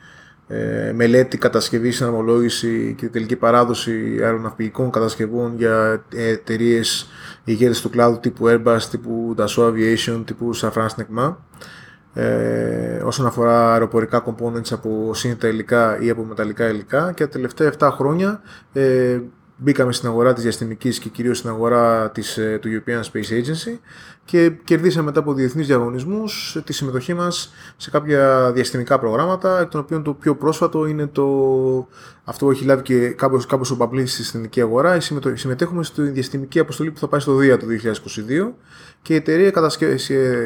[0.48, 7.06] ε, μελέτη, κατασκευή, συναρμολόγηση και τελική παράδοση αεροναυπηγικών κατασκευών για εταιρείες
[7.44, 11.34] ηγέτες του κλάδου τύπου Airbus, τύπου Dassault Aviation, τύπου Safran Snecma
[12.14, 17.72] ε, όσον αφορά αεροπορικά components από σύνθετα υλικά ή από μεταλλικά υλικά και τα τελευταία
[17.78, 18.40] 7 χρόνια
[18.72, 19.20] ε,
[19.56, 23.78] μπήκαμε στην αγορά της διαστημικής και κυρίως στην αγορά της, ε, του European Space Agency
[24.24, 29.80] και κερδίσαμε μετά από διεθνείς διαγωνισμούς τη συμμετοχή μας σε κάποια διαστημικά προγράμματα, εκ των
[29.80, 31.26] οποίων το πιο πρόσφατο είναι το,
[32.24, 35.00] αυτό που έχει λάβει και κάπως, κάπως ο Παπλής στη εθνική αγορά.
[35.34, 38.52] Συμμετέχουμε στη διαστημική αποστολή που θα πάει στο ΔΙΑ το 2022
[39.02, 39.50] και η εταιρεία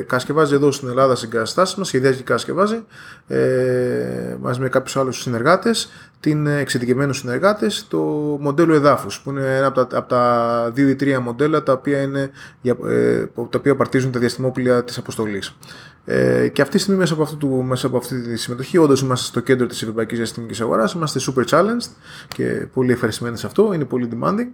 [0.07, 2.85] κατασκευάζει εδώ στην Ελλάδα συγκαταστάσει μας, σχεδιάζει και κατασκευάζει
[3.27, 5.91] ε, μαζί με κάποιους άλλους συνεργάτες,
[6.21, 7.99] την εξειδικευμένους συνεργάτες, το
[8.41, 12.01] μοντέλο εδάφους, που είναι ένα από τα, από τα δύο ή τρία μοντέλα τα οποία,
[12.01, 12.31] είναι,
[12.63, 15.57] ε, τα οποία παρτίζουν τα διαστημόπλια της αποστολής.
[16.05, 19.01] Ε, και αυτή τη στιγμή, μέσα από, αυτού του, μέσα από αυτή τη συμμετοχή, όντως
[19.01, 21.91] είμαστε στο κέντρο της Ευρωπαϊκής Διαστημικής Αγοράς, είμαστε super challenged
[22.29, 24.49] και πολύ ευχαριστημένοι σε αυτό, είναι πολύ demanding.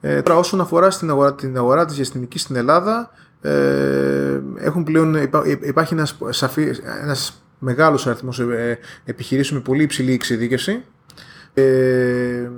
[0.00, 3.10] Ε, τώρα όσον αφορά στην αγορά, την αγορά της διαστημικής στην Ελλάδα
[3.40, 5.14] ε, έχουν πλέον,
[5.62, 10.84] υπάρχει ένας, σαφή, ένας μεγάλος αριθμός ε, επιχειρήσεων με πολύ υψηλή εξειδίκευση.
[11.54, 12.50] Ε,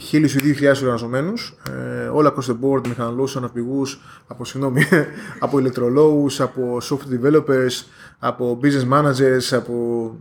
[0.00, 4.82] χίλιους ή δύο χιλιάδες οργανωμένους ε, όλα across the board, μηχανολόγους, αναπηγούς από, συγγνώμη,
[5.44, 7.84] από ηλεκτρολόγους, από software developers,
[8.18, 10.14] από business managers, από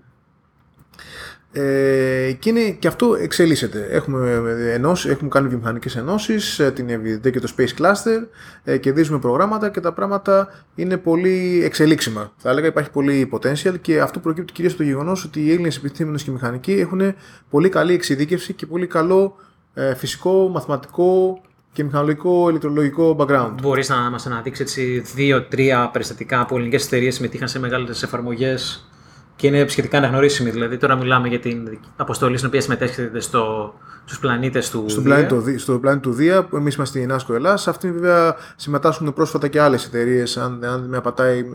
[1.60, 3.88] Ε, και, είναι, και αυτό εξελίσσεται.
[3.90, 4.42] Έχουμε,
[4.74, 8.28] ενώσεις, έχουμε κάνει βιομηχανικές ενώσεις, ε, την EVD και το Space Cluster,
[8.64, 12.34] ε, κερδίζουμε προγράμματα και τα πράγματα είναι πολύ εξελίξιμα.
[12.38, 15.78] Θα έλεγα υπάρχει πολύ potential και αυτό προκύπτει κυρίως από το γεγονός ότι οι Έλληνες
[15.78, 17.02] επιστήμονες και μηχανικοί έχουν
[17.50, 19.36] πολύ καλή εξειδίκευση και πολύ καλό
[19.74, 21.42] ε, φυσικό, μαθηματικό
[21.74, 23.54] και μηχανολογικό ηλεκτρολογικό background.
[23.62, 28.90] Μπορείς να μας αναδείξεις έτσι δύο-τρία περιστατικά που ελληνικές εταιρείες συμμετείχαν σε μεγάλε εφαρμογές;
[29.38, 30.50] Και είναι σχετικά αναγνωρίσιμη.
[30.50, 33.74] Δηλαδή, τώρα μιλάμε για την αποστολή στην οποία συμμετέχετε στο,
[34.06, 35.12] στους πλανήτες του Στον Δία.
[35.14, 37.62] πλανήτη, του Δι- στο πλανήτη του Δία, που εμείς είμαστε η Νάσκο Ελλάς.
[37.62, 41.46] Σε αυτήν βέβαια συμμετάσχουν πρόσφατα και άλλες εταιρείες, αν, αν με απατάει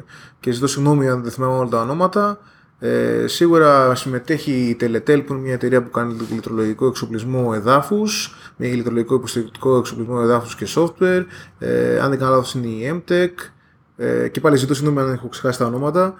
[0.40, 2.38] και ζητώ συγγνώμη αν δεν θυμάμαι όλα τα ονόματα.
[2.79, 8.66] Ε, σίγουρα συμμετέχει η Teletel που είναι μια εταιρεία που κάνει ηλεκτρολογικό εξοπλισμό εδάφους, με
[8.66, 11.25] ηλεκτρολογικό υποστηρικτικό εξοπλισμό εδάφους και software.
[11.59, 13.51] Ε, αν δεν κάνω λάθος είναι η MTech.
[13.97, 16.14] Ε, και πάλι ζητώ συγγνώμη αν έχω ξεχάσει τα ονόματα.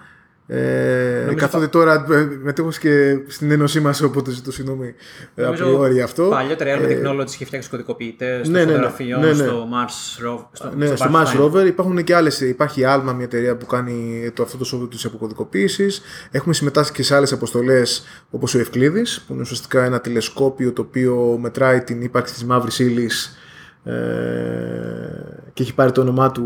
[0.47, 4.93] Ε, καθότι τώρα ε, μετέχω και στην ένωσή μας, οπότε ζητώ συγγνώμη
[5.35, 6.23] ε, απριόρι αυτό.
[6.23, 8.71] Παλιότερα η Alma Ε, Technologies είχε φτιάξει κωδικοποιητές ναι, ναι, ναι.
[8.71, 9.33] φωτογραφιών Ναι, ναι.
[9.33, 10.45] στο Mars Rover.
[10.51, 12.41] Στο, Ναι, στο Mars Rover υπάρχουν και άλλες.
[12.41, 16.01] Υπάρχει η Alma, μια εταιρεία που κάνει το, αυτό το software της αποκωδικοποίησης.
[16.31, 20.81] Έχουμε συμμετάσχει και σε άλλες αποστολές όπως ο Ευκλήδης, που είναι ουσιαστικά ένα τηλεσκόπιο το
[20.81, 23.37] οποίο μετράει την ύπαρξη της μαύρης ύλης
[23.83, 23.93] ε,
[25.53, 26.45] και έχει πάρει το όνομά του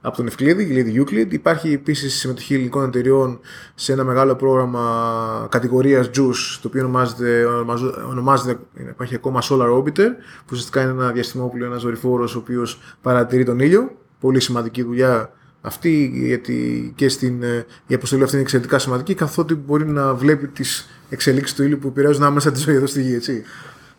[0.00, 1.32] από τον Ευκλήδη, Γλίδη Euclid.
[1.32, 3.40] Υπάρχει επίσης συμμετοχή ελληνικών εταιριών
[3.74, 10.08] σε ένα μεγάλο πρόγραμμα κατηγορίας JUICE, το οποίο ονομάζεται, ονομάζω- ονομάζεται υπάρχει ακόμα Solar Orbiter,
[10.38, 13.96] που ουσιαστικά είναι ένα διαστημόπλαιο, ένας δορυφόρος ο οποίος παρατηρεί τον ήλιο.
[14.20, 19.54] Πολύ σημαντική δουλειά αυτή, γιατί και στην, ε, η αποστολή αυτή είναι εξαιρετικά σημαντική, καθότι
[19.54, 23.14] μπορεί να βλέπει τις εξελίξεις του ήλιου που επηρεάζουν άμεσα τη ζωή εδώ στη γη.
[23.14, 23.42] Έτσι.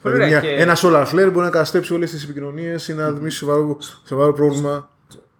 [0.03, 3.05] Ωραία, Δηλαδή, μια- και- Ένα solar flare μπορεί να καταστρέψει όλες τις επικοινωνίες ή να
[3.05, 4.89] δημιουργήσει σοβαρό, σοβαρό πρόβλημα.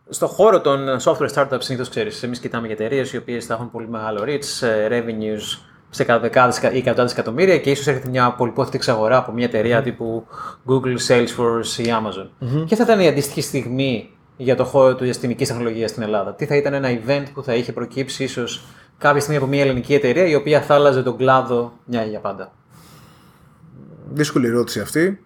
[0.10, 3.72] Στον χώρο των software startups συνήθως ξέρεις, εμείς κοιτάμε για εταιρείες οι οποίες θα έχουν
[3.72, 5.58] πολύ μεγάλο reach, ε, revenues
[5.90, 10.26] σε δεκάδες ή εκατοντάδες εκατομμύρια και ίσως έρχεται μια πολυπόθητη εξαγορά από μια εταιρεία τύπου
[10.68, 12.28] Google, Salesforce ή Amazon.
[12.66, 16.46] Ποια θα ήταν η αντίστοιχη στιγμή για το χώρο του διαστημική τεχνολογίας στην Ελλάδα, Τι
[16.46, 18.66] θα ήταν ένα event που θα είχε προκύψει ίσως
[18.98, 22.52] κάποια στιγμή από μια ελληνική εταιρεία η οποία θα άλλαζε τον κλάδο μια για πάντα.
[24.14, 25.26] Δύσκολη ερώτηση αυτή.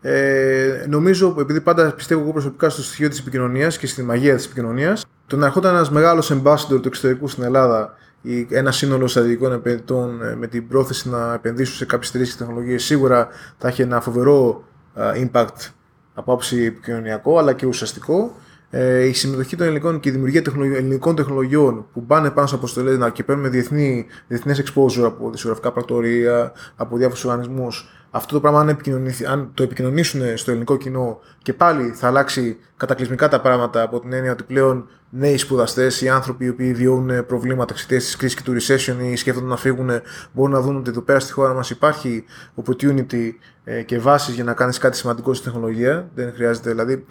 [0.00, 4.44] Ε, νομίζω, επειδή πάντα πιστεύω εγώ προσωπικά στο στοιχείο της επικοινωνίας και στη μαγεία της
[4.44, 9.52] επικοινωνίας, το να ερχόταν ένας μεγάλος ambassador του εξωτερικού στην Ελλάδα ή ένα σύνολο στρατηγικών
[9.52, 13.28] επενδυτών ε, με την πρόθεση να επενδύσουν σε κάποιες εταιρείες και τεχνολογίες, σίγουρα
[13.58, 15.70] θα έχει ένα φοβερό α, impact
[16.14, 18.36] από άψη επικοινωνιακό αλλά και ουσιαστικό.
[18.70, 22.54] Ε, η συμμετοχή των ελληνικών και η δημιουργία τεχνολογι- ελληνικών τεχνολογιών που πάνε πάνω σε
[22.54, 27.88] αποστολές και παίρνουν διεθνή, διεθνές exposure από δισογραφικά πρακτορία, από διάφορους οργανισμούς.
[28.10, 32.58] Αυτό το πράγμα, αν, επικοινωνηθεί- αν το επικοινωνήσουν στο ελληνικό κοινό και πάλι θα αλλάξει
[32.76, 37.26] κατακλυσμικά τα πράγματα από την έννοια ότι πλέον νέοι σπουδαστές, οι άνθρωποι οι οποίοι βιώνουν
[37.26, 39.90] προβλήματα εξαιτίας της κρίσης και του recession ή σκέφτονται να φύγουν,
[40.32, 42.24] μπορούν να δουν ότι εδώ πέρα στη χώρα μας υπάρχει
[42.64, 43.30] opportunity
[43.64, 46.10] ε, και βάσεις για να κάνεις κάτι σημαντικό στη τεχνολογία.
[46.14, 47.04] Δεν χρειάζεται δηλαδή.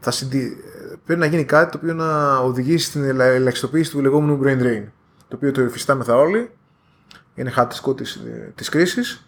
[0.00, 0.56] Θα συντι...
[1.04, 4.82] Πρέπει να γίνει κάτι το οποίο να οδηγήσει στην ελα- ελαχιστοποίηση του λεγόμενου brain drain.
[5.28, 6.50] Το οποίο το υφιστάμεθα όλοι.
[7.34, 8.20] Είναι χαρακτηριστικό της
[8.54, 9.24] της κρίσης.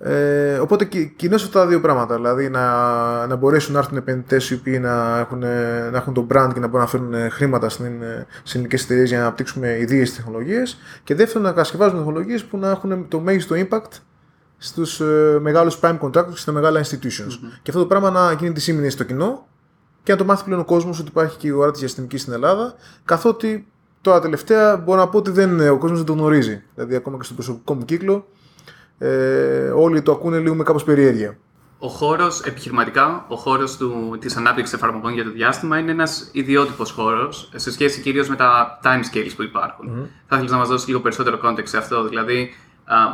[0.00, 2.14] Ε, οπότε κι- κοινώς αυτά τα δύο πράγματα.
[2.14, 6.50] Δηλαδή να, να μπορέσουν να έρθουν επενδυτές οι οποίοι να έχουν, να έχουν τον brand
[6.54, 8.02] και να μπορούν να φέρουν χρήματα στην,
[8.42, 10.78] σε ελληνικές εταιρείες για να αναπτύξουμε ιδέε τεχνολογίες.
[11.04, 13.90] Και δεύτερον, να κατασκευάζουμε τεχνολογίες που να έχουν το μέγιστο impact
[14.58, 17.38] στους ε, μεγάλους prime contractors και στα μεγάλα institutions.
[17.62, 19.46] Και αυτό το πράγμα να γίνει τη σήμαινη στο κοινό
[20.08, 22.32] και να το μάθει πλέον ο κόσμος ότι υπάρχει και η αγορά της διαστημικής στην
[22.32, 22.74] Ελλάδα.
[23.04, 23.66] Καθότι
[24.00, 26.62] τώρα τελευταία μπορώ να πω ότι δεν, ο κόσμος δεν το γνωρίζει.
[26.74, 28.26] Δηλαδή, ακόμα και στον προσωπικό μου κύκλο,
[28.98, 29.08] ε,
[29.68, 31.38] όλοι το ακούνε λίγο με κάπως περιέργεια.
[31.78, 33.78] Ο χώρος, επιχειρηματικά, ο χώρος
[34.18, 38.78] της ανάπτυξης εφαρμογών για το διάστημα είναι ένας ιδιότυπος χώρος σε σχέση κυρίως με τα
[38.82, 40.08] timescales που υπάρχουν.
[40.26, 42.08] Θα ήθελα να μας δώσεις λίγο περισσότερο context σε αυτό.
[42.08, 42.50] Δηλαδή,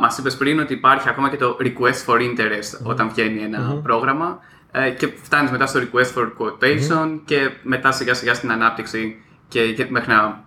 [0.01, 4.39] μας είπες πριν ότι υπάρχει ακόμα και το request for interest όταν βγαίνει ένα πρόγραμμα
[4.39, 4.54] ε,
[4.97, 9.15] και φτάνεις μετά στο request for quotation και μετά σιγά σιγά στην ανάπτυξη
[9.47, 10.43] και και μέχρι να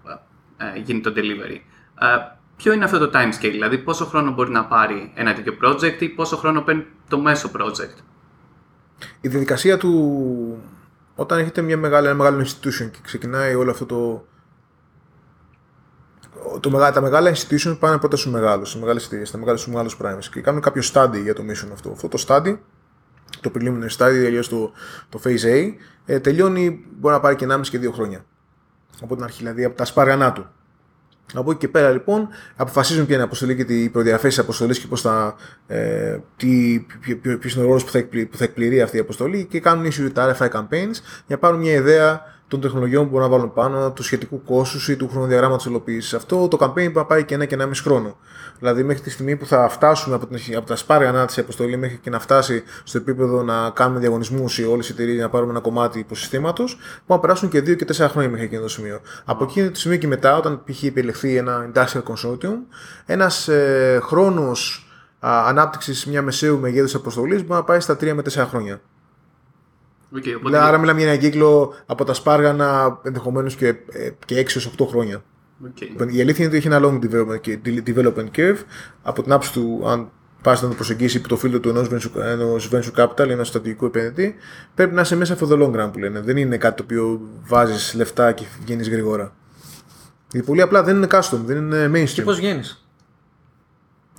[0.57, 1.59] ε, γίνει το delivery.
[2.01, 5.97] Ε, Ποιο είναι αυτό το timescale, δηλαδή πόσο χρόνο μπορεί να πάρει ένα τέτοιο project
[6.03, 7.97] ή πόσο χρόνο παίρνει το μέσο project;
[9.21, 10.63] Η διαδικασία του
[11.15, 14.27] όταν έχετε μια μεγάλη, ένα μεγάλο institution και ξεκινάει όλο αυτό το.
[16.61, 19.73] το μεγα- τα μεγάλα institutions πάνε πρώτα στους μεγάλους, στου μεγάλες εταιρείες, στα μεγάλα στους
[19.73, 21.91] μεγάλους primes και κάνουν κάποιο study για το mission αυτό.
[21.91, 22.59] Αυτό το study,
[23.41, 24.73] το preliminary study, αλλιώς το,
[25.09, 25.73] το phase A,
[26.07, 28.25] ε, τελειώνει, μπορεί να πάρει και 1,5 και 2 χρόνια.
[29.03, 30.47] Από την αρχή, δηλαδή από τα σπάργανά του.
[31.35, 34.79] Από εκεί και πέρα λοιπόν αποφασίζουν ποια είναι η αποστολή και οι προδιαθέσεις της αποστολής
[34.79, 35.35] και πώς θα,
[35.67, 38.97] ε, τι, ποιο, ποιο, ποιος είναι ο ρόλος που, θα εκπλη- που θα εκπληρεί αυτή
[38.97, 43.05] η αποστολή και κάνουν issue τα RFI campaigns για να πάρουν μια ιδέα των τεχνολογιών
[43.05, 46.15] που μπορούν να βάλουν πάνω, του σχετικού κόστους ή του χρονοδιαγράμματος υλοποίησης.
[46.15, 48.17] Αυτό το campaign μπορεί να πάει και ένα και ένα μισό χρόνο.
[48.59, 51.97] Δηλαδή, μέχρι τη στιγμή που θα φτάσουμε από, την, από τα σπάργανα τη αποστολή μέχρι
[51.97, 55.61] και να φτάσει στο επίπεδο να κάνουμε διαγωνισμούς ή όλες οι εταιρείες να πάρουμε ένα
[55.61, 59.01] κομμάτι υποσυστήματος, μπορεί να περάσουν και δύο και τέσσερα χρόνια μέχρι εκείνο το σημείο.
[59.25, 60.83] Από εκείνο το σημείο και μετά, όταν π.χ.
[60.83, 62.57] επιλεχθεί ένα industrial consortium,
[63.07, 64.89] ένας ε, χρόνος
[65.21, 68.81] ανάπτυξης μια μεσαίου μεγέθους αποστολής μπορεί να πάει στα 3 με 4 χρόνια.
[70.15, 70.39] Okay, οπότε...
[70.45, 74.87] Δηλαδή, άρα μιλάμε για ένα κύκλο από τα σπάργανα ενδεχομένως και, ε, και 6 8
[74.89, 75.23] χρόνια.
[75.65, 76.13] Okay.
[76.13, 78.59] Η αλήθεια είναι ότι έχει ένα long development, development curve
[79.03, 80.11] από την άψη του, αν
[80.43, 84.35] πας να το προσεγγίσεις υπό το φίλο του ενός venture, venture capital, ενός στρατηγικού επενδυτή,
[84.75, 86.21] πρέπει να είσαι μέσα από το long run που λένε.
[86.21, 89.33] Δεν είναι κάτι το οποίο βάζεις λεφτά και βγαίνεις γρήγορα.
[90.31, 92.13] Γιατί πολύ απλά δεν είναι custom, δεν είναι mainstream.
[92.13, 92.88] Και πώς βγαίνεις;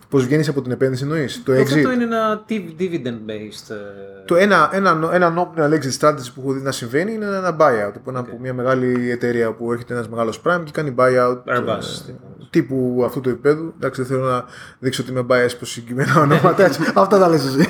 [0.09, 3.69] Πώς βγαίνεις από την επένδυση εννοείς; Το Αυτό exit; το είναι ένα dividend based.
[3.75, 7.55] ε, Το ένα, ένα, ένα nominal exit strategy που έχω δει να συμβαίνει είναι ένα
[7.59, 7.93] buyout.
[8.03, 11.37] Που είναι από μια μεγάλη εταιρεία που έρχεται ένας μεγάλος prime και κάνει buyout.
[11.45, 12.47] Airbus, ε, τύπου.
[12.49, 13.73] τύπου αυτού του επίπεδου.
[13.75, 14.45] Εντάξει, δεν θέλω να
[14.79, 16.63] δείξω ότι είμαι biased προς συγκεκριμένα ονόματα.
[16.65, 16.81] έτσι.
[16.95, 17.69] Αυτά τα λες εσύ.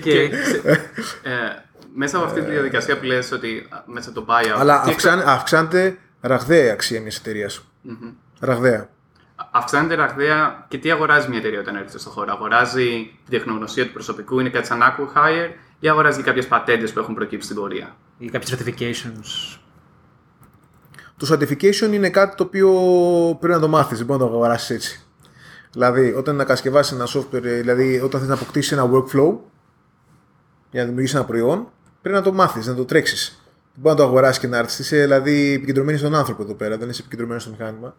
[0.00, 0.78] Και, ξε- ε,
[1.94, 4.58] μέσα από αυτή τη διαδικασία που λες ότι α, μέσα από το buyout.
[4.58, 7.64] Αλλά τι αυξάν, αυξάνεται ραγδαία η αξία μιας εταιρείας.
[8.40, 8.88] Ραγδαία.
[9.56, 12.32] Αυξάνεται ραγδαία και τι αγοράζει μια εταιρεία όταν έρχεται στο χώρο.
[12.32, 17.14] Αγοράζει την τεχνογνωσία του προσωπικού, είναι κάτι σαν acqui-hire ή αγοράζει κάποιες πατέντες που έχουν
[17.14, 17.96] προκύψει στην πορεία.
[18.18, 19.58] ή κάποιες certifications.
[21.16, 22.70] Το certification είναι κάτι το οποίο
[23.40, 25.06] πρέπει να το μάθεις, δεν μπορεί να το αγοράσεις έτσι.
[25.72, 29.36] Δηλαδή, όταν να κατασκευάσεις ένα software, δηλαδή όταν θες να αποκτήσεις ένα workflow
[30.70, 31.68] για να δημιουργήσεις ένα προϊόν,
[32.02, 33.42] πρέπει να το μάθεις, να το τρέξεις.
[33.72, 34.78] Δεν μπορεί να το αγοράσεις και να έρθεις.
[34.78, 37.94] Είσαι δηλαδή επικεντρωμένη στον άνθρωπο εδώ πέρα, δεν είσαι επικεντρωμένος στο μηχάνημα.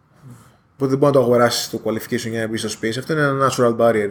[0.79, 2.97] Οπότε δεν μπορεί να το αγοράσεις το qualification για να μπεις στο space.
[2.97, 4.09] Αυτό είναι ένα natural barrier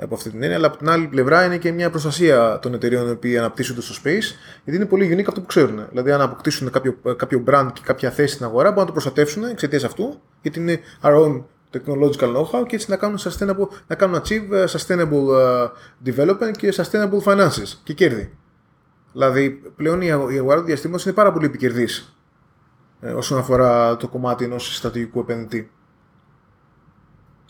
[0.00, 0.56] από αυτή την έννοια.
[0.56, 3.94] Αλλά από την άλλη πλευρά είναι και μια προστασία των εταιρείων οι οποίοι αναπτύσσονται στο
[3.94, 4.34] space,
[4.64, 5.86] γιατί είναι πολύ unique αυτό που ξέρουν.
[5.88, 9.44] Δηλαδή, αν αποκτήσουν κάποιο, κάποιο brand και κάποια θέση στην αγορά, μπορούν να το προστατεύσουν
[9.44, 14.20] εξαιτίας αυτού, γιατί είναι our own technological know-how και έτσι να κάνουν, sustainable, να κάνουν
[14.20, 15.68] achieve uh, sustainable uh,
[16.04, 18.32] development και sustainable finances και κέρδη.
[19.12, 22.16] Δηλαδή, πλέον η αγο- η αγορά του διαστήματος είναι πάρα πολύ επικερδής
[23.00, 25.70] ε, όσον αφορά το κομμάτι ενός στρατηγικού επενδυτή.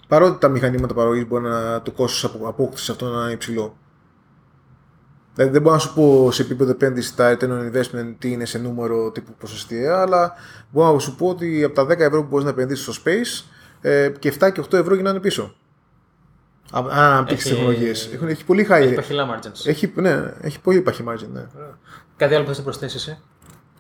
[0.08, 3.76] Παρότι τα μηχανήματα παραγωγής μπορεί να το κόστος απόκτησης αυτό να είναι υψηλό.
[5.34, 8.44] Δηλαδή δεν μπορώ να σου πω σε επίπεδο επένδυσης τα return on investment τι είναι
[8.44, 10.32] σε νούμερο τύπου ποσοστιαία, αλλά
[10.70, 13.44] μπορώ να σου πω ότι από τα 10 ευρώ που μπορείς να επενδύσεις στο space
[13.80, 15.54] ε, και 7 και 8 ευρώ γυρνάνε πίσω.
[16.72, 18.06] Α- Αν αναπτύξει Έχει- τεχνολογίες.
[18.12, 18.72] Έχει, έχει πολύ high.
[18.72, 19.66] Έχει παχυλά margins.
[19.66, 21.28] Έχει, ναι, έχει πολύ παχύ margin.
[21.32, 21.46] Ναι.
[22.16, 23.18] Κάτι άλλο που θα προσθέσει εσύ;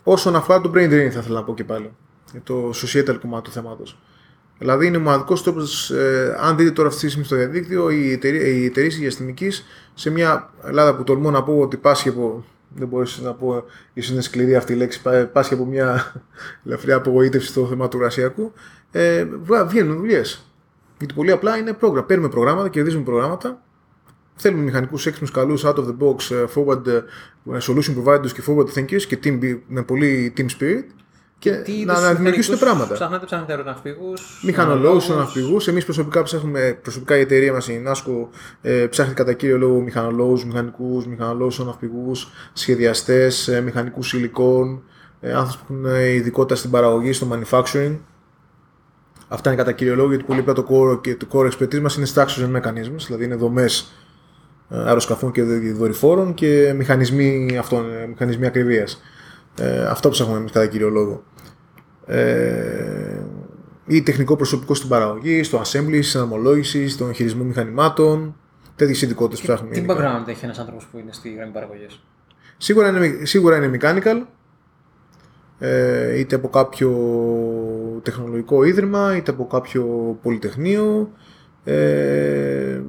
[0.02, 1.92] Όσον αφορά το brain drain, θα ήθελα να πω και πάλι.
[2.32, 3.98] Για το societal κομμάτι του θέματος.
[4.58, 8.12] Δηλαδή είναι ο μοναδικός τρόπος, ε, αν δείτε τώρα αυτή τη στιγμή στο διαδίκτυο, οι
[8.12, 12.44] εταιρείε οι εταιρείες διαστημικής σε μια Ελλάδα που τολμώ να πω ότι πάσχει από.
[12.74, 16.12] Δεν μπορείς να πω, ίσως είναι σκληρή αυτή η λέξη, πά- πάσχει από μια
[16.66, 18.52] ελαφριά απογοήτευση στο θέμα του εργασιακού.
[18.90, 20.46] Ε, βγα- βγαίνουν δουλειές.
[20.98, 22.06] Γιατί πολύ απλά είναι πρόγραμμα.
[22.06, 23.62] Παίρνουμε προγράμματα, κερδίζουμε προγράμματα,
[24.40, 27.02] Θέλουμε μηχανικούς έξυπνους, καλούς, out of the box, ε, forward ε,
[27.60, 30.84] solution providers και forward thinkers και team, build- με πολύ team spirit
[31.38, 32.94] και Τι να, είδους να δημιουργήσουν μηχανικούς πράγματα.
[32.94, 34.40] Ψάχνετε, ψάχνετε αεροναυπηγούς.
[34.42, 35.56] Μηχανολόγους, ναυπηγού.
[35.66, 38.28] Εμείς προσωπικά ψάχνουμε, προσωπικά η εταιρεία μας η NASCO
[38.62, 42.12] ε, ψάχνει κατά κύριο λόγο μηχανολόγους, μηχανικούς, μηχανολόγους, ναυπηγού,
[42.52, 44.82] σχεδιαστές, ε, μηχανικούς υλικών,
[45.20, 47.96] ε, άνθρωποι που έχουν ε, ειδικότητα στην παραγωγή, στο manufacturing.
[49.28, 51.96] Αυτά είναι κατά κύριο λόγο γιατί πολύ απλά το core, και το core expertise μας
[51.96, 53.92] είναι structures and mechanisms, δηλαδή είναι δομές
[54.68, 59.02] αεροσκαφών και δορυφόρων και μηχανισμοί, αυτών, ε, μηχανισμοί ακριβίας.
[59.60, 61.22] Ε, αυτό ψάχνουμε εμείς κατά κύριο λόγο.
[62.06, 63.22] Ε,
[63.86, 68.36] ή τεχνικό προσωπικό στην παραγωγή, στο assembly, στην αναμολόγηση, στον χειρισμό μηχανημάτων.
[68.76, 69.74] Τέτοιες ειδικότητες ψάχνουμε.
[69.74, 70.22] Τι γενικά.
[70.24, 72.00] background έχει ένας άνθρωπος που είναι στη γραμμή παραγωγής;
[72.56, 74.22] Σίγουρα είναι, σίγουρα είναι mechanical,
[75.58, 76.90] ε, είτε από κάποιο
[78.02, 79.84] τεχνολογικό ίδρυμα, είτε από κάποιο
[80.22, 81.12] πολυτεχνείο.
[81.64, 82.80] Ε,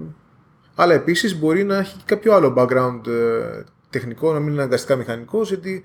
[0.75, 4.95] αλλά επίσης μπορεί να έχει και κάποιο άλλο background ε, τεχνικό, να μην είναι αναγκαστικά
[4.95, 5.83] μηχανικός, γιατί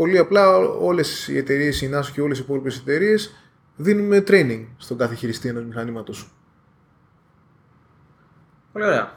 [0.00, 3.34] πολύ απλά όλες οι εταιρείες, η NASA και όλες οι υπόλοιπες εταιρείες
[3.76, 6.30] δίνουμε training στον κάθε χειριστή ενός μηχανήματος.
[8.72, 9.14] Πολύ ωραία.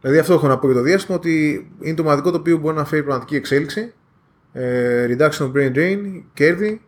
[0.00, 2.76] Δηλαδή αυτό έχω να πω για το διάστημα ότι είναι το μοναδικό το οποίο μπορεί
[2.76, 3.94] να φέρει πραγματική εξέλιξη,
[4.52, 6.80] ε, reduction of brain drain, κέρδη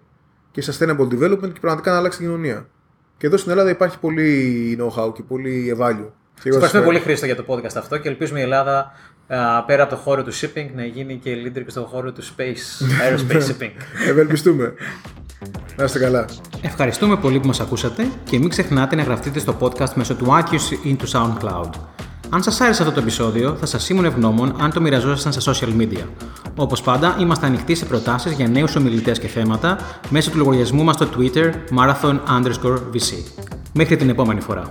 [0.50, 2.68] και sustainable development και πραγματικά να αλλάξει την κοινωνία.
[3.16, 6.10] Και εδώ στην Ελλάδα υπάρχει πολύ know-how και πολύ value.
[6.34, 8.92] Σας ευχαριστούμε πολύ Χρήστο για το podcast αυτό και ελπίζουμε η Ελλάδα
[9.28, 12.22] α, πέρα από το χώρο του shipping να γίνει και leader και στον χώρο του
[12.24, 13.70] space, aerospace shipping.
[14.08, 14.72] Ευελπιστούμε.
[15.76, 16.24] Να είστε καλά.
[16.62, 20.84] Ευχαριστούμε πολύ που μας ακούσατε και μην ξεχνάτε να γραφτείτε στο podcast μέσω του iTunes
[20.86, 21.70] ή του SoundCloud.
[22.30, 25.80] Αν σας άρεσε αυτό το επεισόδιο, θα σας ήμουν ευγνώμων αν το μοιραζόσασταν στα social
[25.80, 26.04] media.
[26.56, 30.94] Όπως πάντα, είμαστε ανοιχτοί σε προτάσεις για νέους ομιλητές και θέματα μέσω του λογαριασμού μας
[30.94, 33.14] στο Twitter marathon underscore VC.
[33.72, 34.70] Μέχρι την επόμενη φορά.